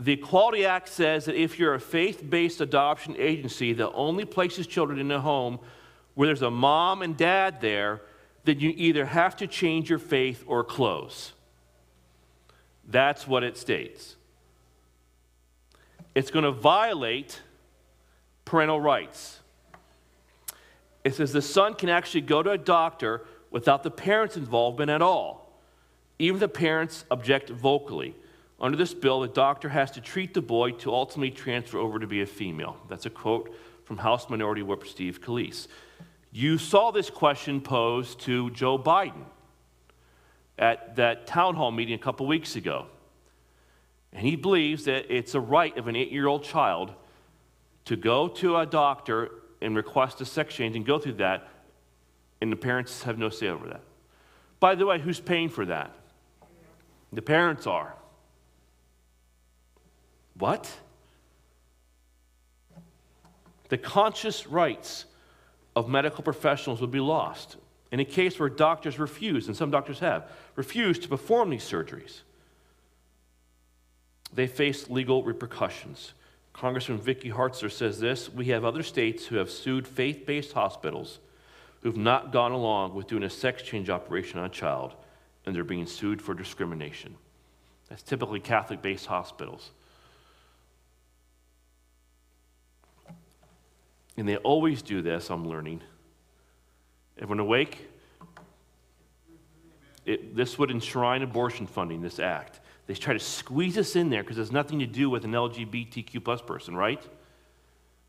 [0.00, 4.66] The Equality Act says that if you're a faith based adoption agency that only places
[4.66, 5.58] children in a home
[6.14, 8.00] where there's a mom and dad there,
[8.44, 11.32] then you either have to change your faith or close.
[12.88, 14.16] That's what it states.
[16.14, 17.40] It's going to violate
[18.44, 19.40] parental rights.
[21.02, 25.02] It says the son can actually go to a doctor without the parents' involvement at
[25.02, 25.60] all,
[26.18, 28.14] even if the parents object vocally.
[28.60, 32.06] Under this bill, the doctor has to treat the boy to ultimately transfer over to
[32.06, 32.76] be a female.
[32.88, 33.54] That's a quote
[33.84, 35.66] from House Minority Whip Steve Scalise.
[36.32, 39.24] You saw this question posed to Joe Biden
[40.58, 42.86] at that town hall meeting a couple weeks ago.
[44.12, 46.92] And he believes that it's a right of an eight year old child
[47.86, 49.30] to go to a doctor
[49.60, 51.48] and request a sex change and go through that,
[52.40, 53.82] and the parents have no say over that.
[54.60, 55.90] By the way, who's paying for that?
[57.12, 57.94] The parents are.
[60.38, 60.70] What?
[63.68, 65.06] The conscious rights
[65.76, 67.56] of medical professionals would be lost
[67.92, 72.20] in a case where doctors refuse, and some doctors have, refused to perform these surgeries.
[74.32, 76.12] They face legal repercussions.
[76.52, 81.18] Congressman Vicky Hartzler says this We have other states who have sued faith based hospitals
[81.82, 84.94] who've not gone along with doing a sex change operation on a child,
[85.44, 87.14] and they're being sued for discrimination.
[87.88, 89.70] That's typically Catholic based hospitals.
[94.16, 95.82] And they always do this, I'm learning.
[97.18, 97.88] Everyone awake?
[100.04, 102.60] It, this would enshrine abortion funding, this act.
[102.86, 105.32] They try to squeeze us in there because it has nothing to do with an
[105.32, 107.02] LGBTQ plus person, right?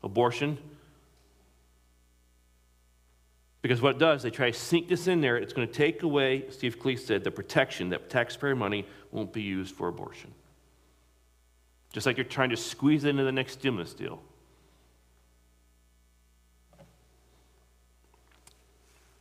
[0.02, 0.58] Abortion.
[3.62, 5.36] Because what it does, they try to sink this in there.
[5.36, 9.42] It's going to take away, Steve Scalise said, the protection that taxpayer money won't be
[9.42, 10.30] used for abortion.
[11.92, 14.20] Just like you're trying to squeeze it into the next stimulus deal.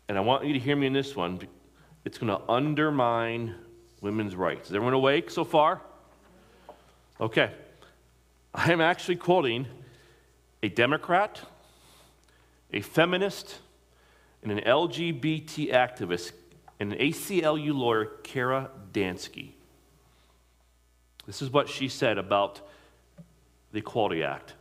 [0.08, 1.40] And I want you to hear me in this one.
[2.06, 3.56] It's going to undermine
[4.00, 4.70] women's rights.
[4.70, 5.82] Is everyone awake so far?
[7.20, 7.52] Okay.
[8.54, 9.66] I am actually quoting
[10.62, 11.42] a Democrat,
[12.72, 13.58] a feminist,
[14.44, 16.32] and an LGBT activist,
[16.80, 19.50] and an ACLU lawyer, Kara Dansky.
[21.26, 22.62] This is what she said about
[23.72, 24.54] the Equality Act.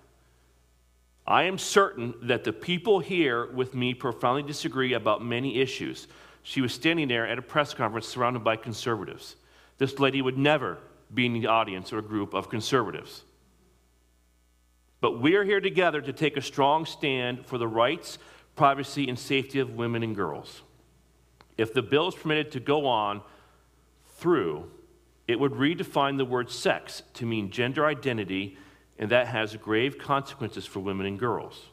[1.26, 6.08] I am certain that the people here with me profoundly disagree about many issues.
[6.44, 9.34] She was standing there at a press conference surrounded by conservatives.
[9.78, 10.78] This lady would never
[11.12, 13.24] be in the audience or a group of conservatives.
[15.00, 18.18] But we are here together to take a strong stand for the rights,
[18.56, 20.62] privacy, and safety of women and girls.
[21.56, 23.22] If the bill is permitted to go on
[24.16, 24.70] through,
[25.26, 28.58] it would redefine the word sex to mean gender identity
[28.98, 31.68] and that has grave consequences for women and girls.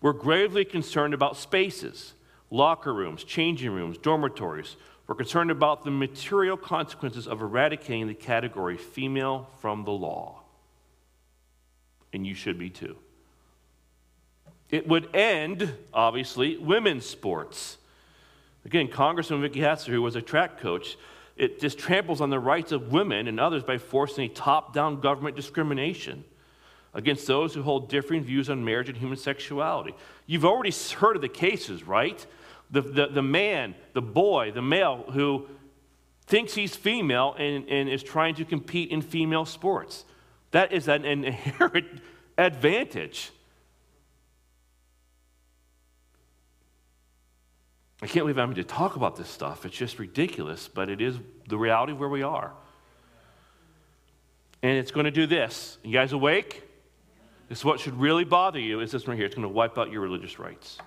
[0.00, 2.14] We're gravely concerned about spaces,
[2.52, 4.76] locker rooms, changing rooms, dormitories.
[5.06, 10.42] We're concerned about the material consequences of eradicating the category female from the law.
[12.12, 12.96] And you should be too.
[14.70, 17.78] It would end, obviously, women's sports.
[18.64, 20.96] Again, Congressman Vicky Hartzler, who was a track coach,
[21.36, 25.00] it just tramples on the rights of women and others by forcing a top down
[25.00, 26.24] government discrimination
[26.94, 29.94] against those who hold differing views on marriage and human sexuality.
[30.26, 32.24] You've already heard of the cases, right?
[32.72, 35.46] The, the, the man, the boy, the male who
[36.26, 40.04] thinks he's female and, and is trying to compete in female sports.
[40.52, 42.00] That is an inherent
[42.38, 43.30] advantage.
[48.00, 49.64] I can't believe I'm to talk about this stuff.
[49.64, 51.18] It's just ridiculous, but it is
[51.48, 52.52] the reality of where we are.
[54.62, 55.78] And it's going to do this.
[55.84, 56.62] You guys awake?
[57.48, 59.26] This what should really bother you is this right here.
[59.26, 60.78] It's going to wipe out your religious rights.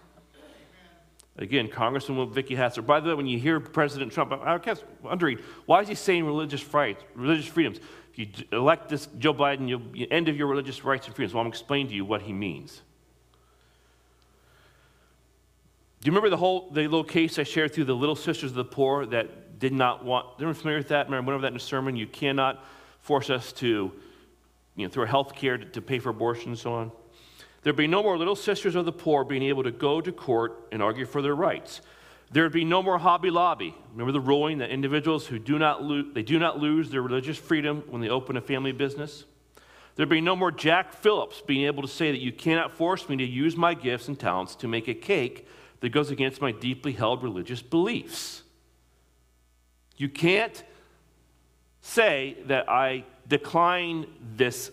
[1.37, 2.85] Again, Congressman Vicky Hartzler.
[2.85, 6.25] By the way, when you hear President Trump, I guess wondering why is he saying
[6.25, 7.79] religious rights, religious freedoms?
[8.13, 11.33] If you elect this Joe Biden, you'll you end of your religious rights and freedoms.
[11.33, 12.81] Well, I'm explaining to you what he means.
[15.99, 18.55] Do you remember the whole the little case I shared through the Little Sisters of
[18.55, 20.27] the Poor that did not want?
[20.37, 21.07] Anyone familiar with that?
[21.07, 21.97] Remember, I went over that in a sermon.
[21.97, 22.63] You cannot
[23.01, 23.91] force us to
[24.77, 26.91] you know, through our health care to, to pay for abortion and so on.
[27.65, 30.67] There'd be no more little sisters of the poor being able to go to court
[30.71, 31.81] and argue for their rights.
[32.29, 33.73] There'd be no more Hobby Lobby.
[33.91, 37.39] Remember the ruling that individuals who do not lo- they do not lose their religious
[37.39, 39.25] freedom when they open a family business.
[39.95, 43.17] There'd be no more Jack Phillips being able to say that you cannot force me
[43.17, 45.47] to use my gifts and talents to make a cake
[45.79, 48.43] that goes against my deeply held religious beliefs.
[49.97, 50.63] You can't
[51.81, 54.05] say that I decline
[54.35, 54.69] this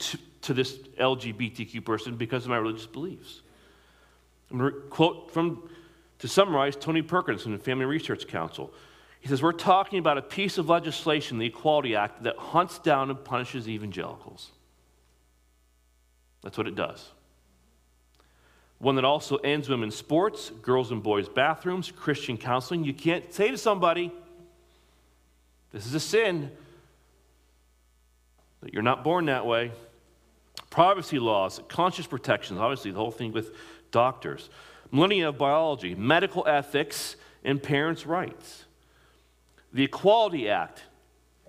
[0.00, 3.40] to, to this LGBTQ person because of my religious beliefs.
[4.50, 5.68] I'm going to quote from,
[6.18, 8.72] to summarize, Tony Perkins from the Family Research Council.
[9.20, 13.08] He says, We're talking about a piece of legislation, the Equality Act, that hunts down
[13.08, 14.50] and punishes evangelicals.
[16.42, 17.08] That's what it does.
[18.78, 22.82] One that also ends women's sports, girls and boys' bathrooms, Christian counseling.
[22.82, 24.12] You can't say to somebody,
[25.70, 26.50] This is a sin
[28.60, 29.70] that you're not born that way.
[30.72, 33.52] Privacy laws, conscience protections, obviously, the whole thing with
[33.90, 34.48] doctors,
[34.90, 38.64] millennia of biology, medical ethics, and parents' rights.
[39.74, 40.84] The Equality Act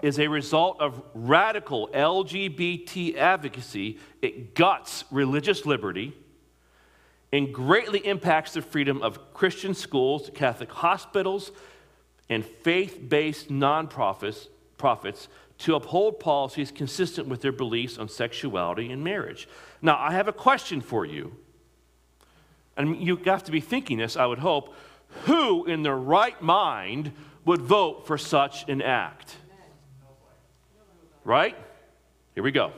[0.01, 3.97] is a result of radical LGBT advocacy.
[4.21, 6.13] It guts religious liberty
[7.31, 11.53] and greatly impacts the freedom of Christian schools, Catholic hospitals,
[12.29, 14.47] and faith based nonprofits
[14.77, 15.29] profits
[15.63, 19.47] to uphold policies consistent with their beliefs on sexuality and marriage.
[19.81, 21.37] Now, I have a question for you.
[22.75, 24.75] And you have to be thinking this, I would hope.
[25.23, 27.13] Who in their right mind
[27.45, 29.37] would vote for such an act?
[31.23, 31.55] Right?
[32.35, 32.73] Here we go.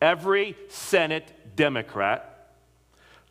[0.00, 2.52] Every Senate Democrat,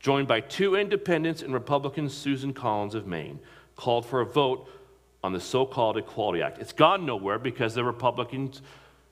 [0.01, 3.39] joined by two independents and Republicans, Susan Collins of Maine,
[3.77, 4.69] called for a vote
[5.23, 6.59] on the so called Equality Act.
[6.59, 8.61] It's gone nowhere because the Republicans,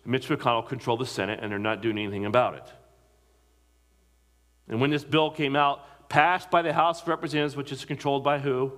[0.06, 2.64] Mitch McConnell, control the Senate and they're not doing anything about it.
[4.68, 8.24] And when this bill came out, passed by the House of Representatives, which is controlled
[8.24, 8.72] by who?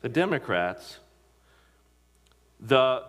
[0.00, 0.98] The Democrats,
[2.58, 3.04] the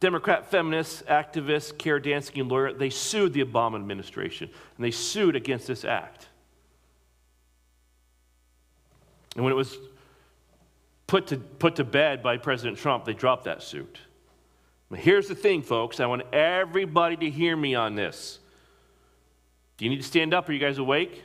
[0.00, 5.34] Democrat feminists, activists, Kara Dansky, and lawyer, they sued the Obama administration and they sued
[5.34, 6.28] against this act.
[9.34, 9.76] And when it was
[11.06, 13.98] put to, put to bed by President Trump, they dropped that suit.
[14.92, 16.00] Here's the thing, folks.
[16.00, 18.38] I want everybody to hear me on this.
[19.76, 20.48] Do you need to stand up?
[20.48, 21.24] Are you guys awake?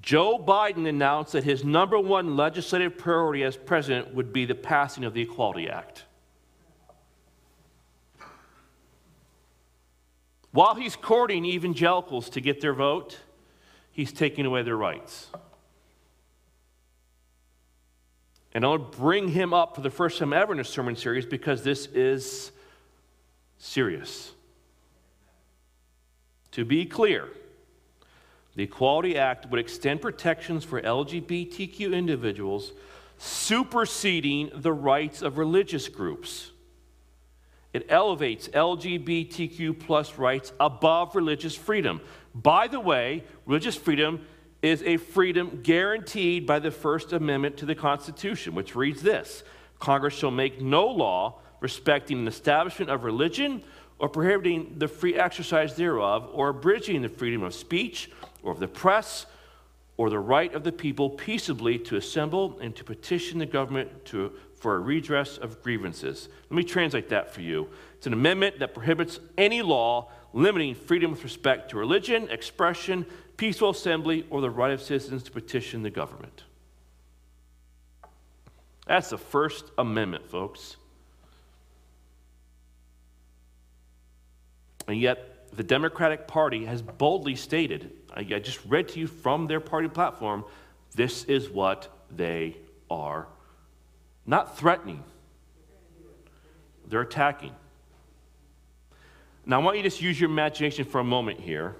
[0.00, 5.04] Joe Biden announced that his number one legislative priority as president would be the passing
[5.04, 6.04] of the Equality Act.
[10.52, 13.18] While he's courting evangelicals to get their vote,
[13.90, 15.26] he's taking away their rights.
[18.56, 20.96] And I want to bring him up for the first time ever in a sermon
[20.96, 22.52] series because this is
[23.58, 24.32] serious.
[26.52, 27.28] To be clear,
[28.54, 32.72] the Equality Act would extend protections for LGBTQ individuals,
[33.18, 36.50] superseding the rights of religious groups.
[37.74, 42.00] It elevates LGBTQ plus rights above religious freedom.
[42.34, 44.26] By the way, religious freedom
[44.66, 49.44] is a freedom guaranteed by the First Amendment to the Constitution, which reads this
[49.78, 53.62] Congress shall make no law respecting an establishment of religion
[53.98, 58.10] or prohibiting the free exercise thereof or abridging the freedom of speech
[58.42, 59.26] or of the press
[59.96, 64.32] or the right of the people peaceably to assemble and to petition the government to,
[64.56, 66.28] for a redress of grievances.
[66.50, 67.68] Let me translate that for you.
[67.96, 73.06] It's an amendment that prohibits any law limiting freedom with respect to religion, expression,
[73.36, 76.44] peaceful assembly, or the right of citizens to petition the government.
[78.86, 80.76] That's the First Amendment, folks.
[84.88, 89.60] And yet, the Democratic Party has boldly stated I just read to you from their
[89.60, 90.44] party platform
[90.94, 92.56] this is what they
[92.90, 93.26] are
[94.26, 95.04] not threatening,
[96.88, 97.52] they're attacking.
[99.44, 101.76] Now, I want you to just use your imagination for a moment here.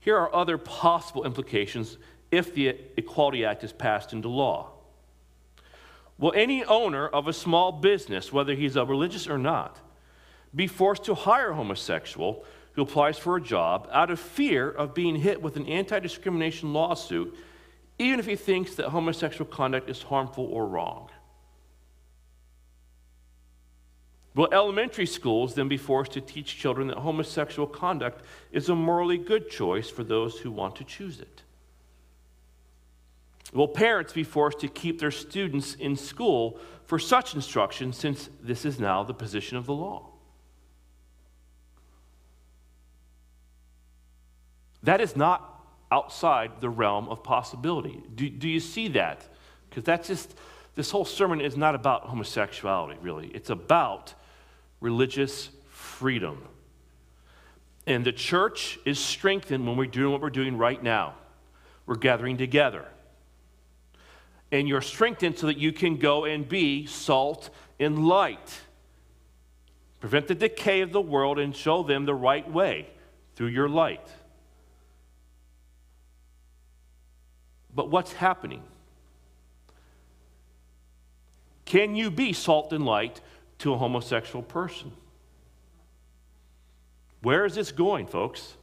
[0.00, 1.98] Here are other possible implications
[2.30, 4.70] if the Equality Act is passed into law.
[6.18, 9.78] Will any owner of a small business, whether he's a religious or not,
[10.54, 14.94] be forced to hire a homosexual who applies for a job out of fear of
[14.94, 17.36] being hit with an anti discrimination lawsuit,
[17.98, 21.07] even if he thinks that homosexual conduct is harmful or wrong?
[24.38, 28.22] Will elementary schools then be forced to teach children that homosexual conduct
[28.52, 31.42] is a morally good choice for those who want to choose it?
[33.52, 38.64] Will parents be forced to keep their students in school for such instruction since this
[38.64, 40.08] is now the position of the law?
[44.84, 48.04] That is not outside the realm of possibility.
[48.14, 49.26] Do, do you see that?
[49.68, 50.36] Because that's just,
[50.76, 53.32] this whole sermon is not about homosexuality, really.
[53.34, 54.14] It's about
[54.80, 56.42] religious freedom.
[57.86, 61.14] And the church is strengthened when we're doing what we're doing right now.
[61.86, 62.84] We're gathering together.
[64.52, 67.50] And you're strengthened so that you can go and be salt
[67.80, 68.60] and light.
[70.00, 72.88] Prevent the decay of the world and show them the right way
[73.34, 74.06] through your light.
[77.74, 78.62] But what's happening?
[81.64, 83.20] Can you be salt and light
[83.58, 84.92] to a homosexual person?
[87.22, 88.56] Where is this going, folks?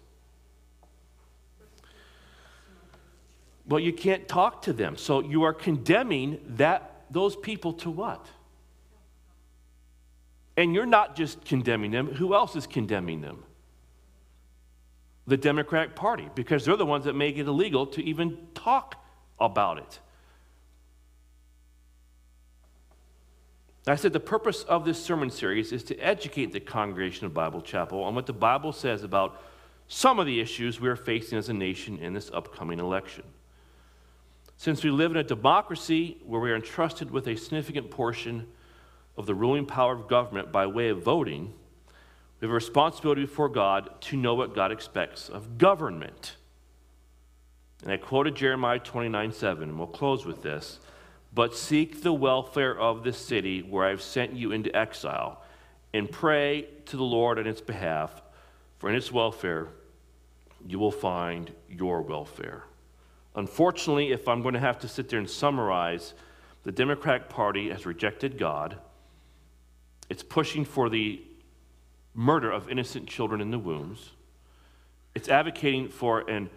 [3.68, 4.96] Well, you can't talk to them.
[4.96, 8.26] So you are condemning that those people to what?
[10.56, 12.08] And you're not just condemning them.
[12.14, 13.44] Who else is condemning them?
[15.28, 19.04] the Democratic Party because they're the ones that make it illegal to even talk
[19.40, 20.00] about it.
[23.88, 27.62] I said the purpose of this sermon series is to educate the congregation of Bible
[27.62, 29.42] Chapel on what the Bible says about
[29.88, 33.24] some of the issues we are facing as a nation in this upcoming election.
[34.58, 38.48] Since we live in a democracy where we are entrusted with a significant portion
[39.18, 41.54] of the ruling power of government by way of voting,
[42.40, 46.38] we have a responsibility before God to know what God expects of government.
[47.84, 50.80] And I quoted Jeremiah 29 7, and we'll close with this.
[51.36, 55.44] But seek the welfare of the city where I've sent you into exile,
[55.94, 58.22] and pray to the Lord on its behalf,
[58.80, 59.68] for in its welfare
[60.66, 62.64] you will find your welfare.
[63.36, 66.14] Unfortunately, if I'm going to have to sit there and summarize,
[66.64, 68.78] the Democratic Party has rejected God.
[70.10, 71.22] It's pushing for the
[72.14, 74.12] murder of innocent children in the wombs.
[75.14, 76.50] It's advocating for an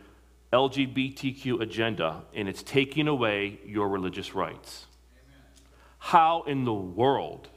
[0.53, 4.86] LGBTQ agenda, and it's taking away your religious rights.
[5.12, 5.42] Amen.
[5.99, 7.49] How in the world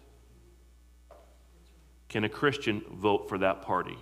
[2.10, 3.98] can a Christian vote for that party?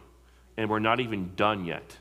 [0.57, 1.97] And we're not even done yet.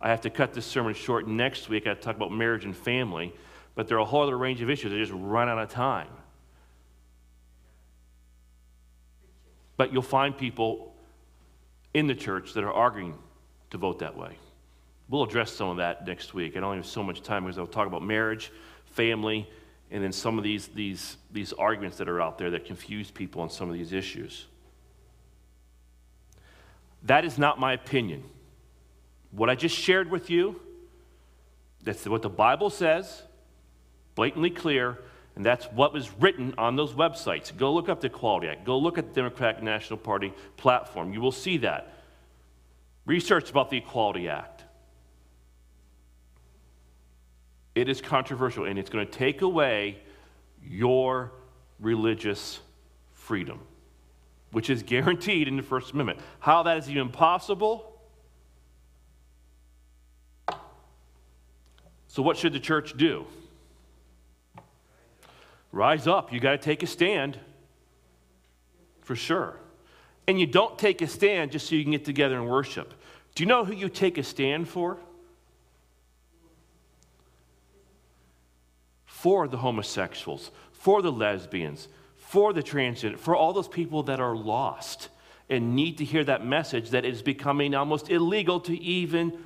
[0.00, 1.26] I have to cut this sermon short.
[1.26, 3.34] Next week, I talk about marriage and family,
[3.74, 4.92] but there are a whole other range of issues.
[4.92, 6.08] I just run out of time.
[9.76, 10.94] But you'll find people
[11.92, 13.18] in the church that are arguing
[13.70, 14.36] to vote that way.
[15.10, 16.56] We'll address some of that next week.
[16.56, 18.52] I don't have so much time because I'll talk about marriage,
[18.86, 19.50] family,
[19.90, 23.42] and then some of these, these, these arguments that are out there that confuse people
[23.42, 24.46] on some of these issues.
[27.02, 28.22] That is not my opinion.
[29.32, 30.60] What I just shared with you,
[31.82, 33.22] that's what the Bible says,
[34.14, 34.98] blatantly clear,
[35.34, 37.56] and that's what was written on those websites.
[37.56, 38.64] Go look up the Equality Act.
[38.64, 41.12] Go look at the Democratic National Party platform.
[41.12, 41.94] You will see that.
[43.06, 44.59] Research about the Equality Act.
[47.80, 49.98] It is controversial, and it's going to take away
[50.62, 51.32] your
[51.78, 52.60] religious
[53.12, 53.60] freedom,
[54.52, 56.18] which is guaranteed in the First Amendment.
[56.40, 57.90] How that is even possible
[62.10, 63.24] So, what should the church do?
[65.70, 66.32] Rise up.
[66.32, 67.38] You got to take a stand
[69.02, 69.54] for sure.
[70.26, 72.94] And you don't take a stand just so you can get together and worship.
[73.36, 74.98] Do you know who you take a stand for?
[79.20, 84.34] For the homosexuals, for the lesbians, for the transgender, for all those people that are
[84.34, 85.10] lost
[85.50, 89.36] and need to hear that message that is becoming almost illegal to even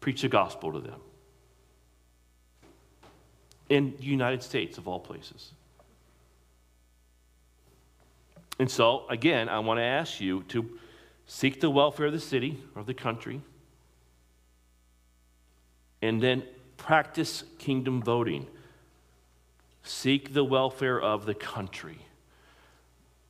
[0.00, 1.00] preach the gospel to them
[3.68, 5.52] in the United States, of all places.
[8.58, 10.68] And so, again, I want to ask you to
[11.26, 13.42] seek the welfare of the city or the country,
[16.02, 16.42] and then
[16.76, 18.48] practice kingdom voting.
[19.88, 21.96] Seek the welfare of the country.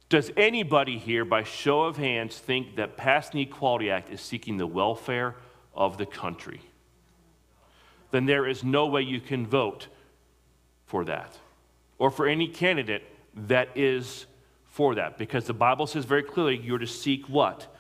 [0.08, 4.56] Does anybody here, by show of hands, think that passing the Equality Act is seeking
[4.56, 5.36] the welfare
[5.72, 6.60] of the country?
[8.10, 9.86] Then there is no way you can vote
[10.84, 11.38] for that,
[11.96, 13.04] or for any candidate
[13.36, 14.26] that is
[14.66, 17.72] for that, because the Bible says very clearly you're to seek what?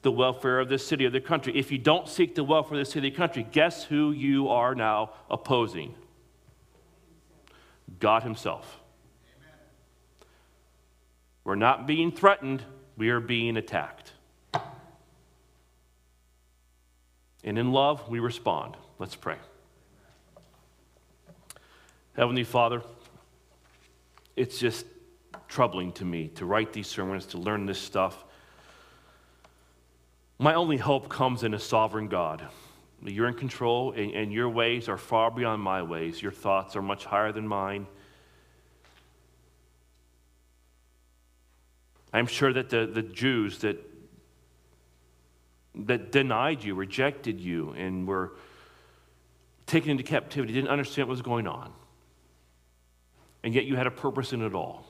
[0.00, 1.54] The welfare of the city, of the country.
[1.58, 4.48] If you don't seek the welfare of the city, of the country, guess who you
[4.48, 5.94] are now opposing?
[8.00, 8.80] God Himself.
[9.36, 9.58] Amen.
[11.44, 12.62] We're not being threatened,
[12.96, 14.12] we are being attacked.
[17.42, 18.76] And in love, we respond.
[18.98, 19.36] Let's pray.
[22.16, 22.80] Heavenly Father,
[24.36, 24.86] it's just
[25.48, 28.24] troubling to me to write these sermons, to learn this stuff.
[30.38, 32.46] My only hope comes in a sovereign God.
[33.04, 36.22] You're in control, and, and, your ways are far beyond my ways.
[36.22, 37.86] Your thoughts are much higher than mine.
[42.12, 43.78] I'm sure that the, the Jews that,
[45.74, 48.32] that denied you, rejected you, and were
[49.66, 51.72] taken into captivity didn't understand what was going on
[53.44, 54.86] and yet you had a purpose in it all.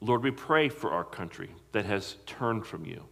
[0.00, 3.04] Lord, we pray for our country that has turned from you.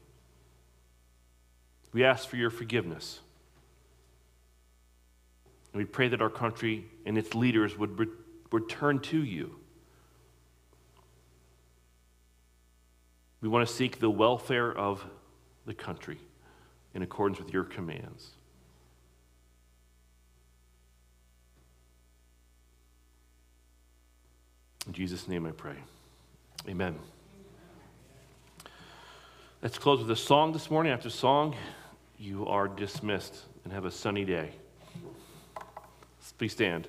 [1.93, 3.21] We ask for your forgiveness.
[5.73, 8.07] And we pray that our country and its leaders would re-
[8.51, 9.57] return to you.
[13.41, 15.05] We want to seek the welfare of
[15.67, 16.19] the country
[16.95, 18.31] in accordance with your commands.
[24.87, 25.77] In Jesus' name I pray.
[26.69, 26.99] Amen.
[29.63, 30.93] Let's close with a song this morning.
[30.93, 31.55] After song,
[32.23, 34.51] You are dismissed and have a sunny day.
[36.39, 36.87] Please stand.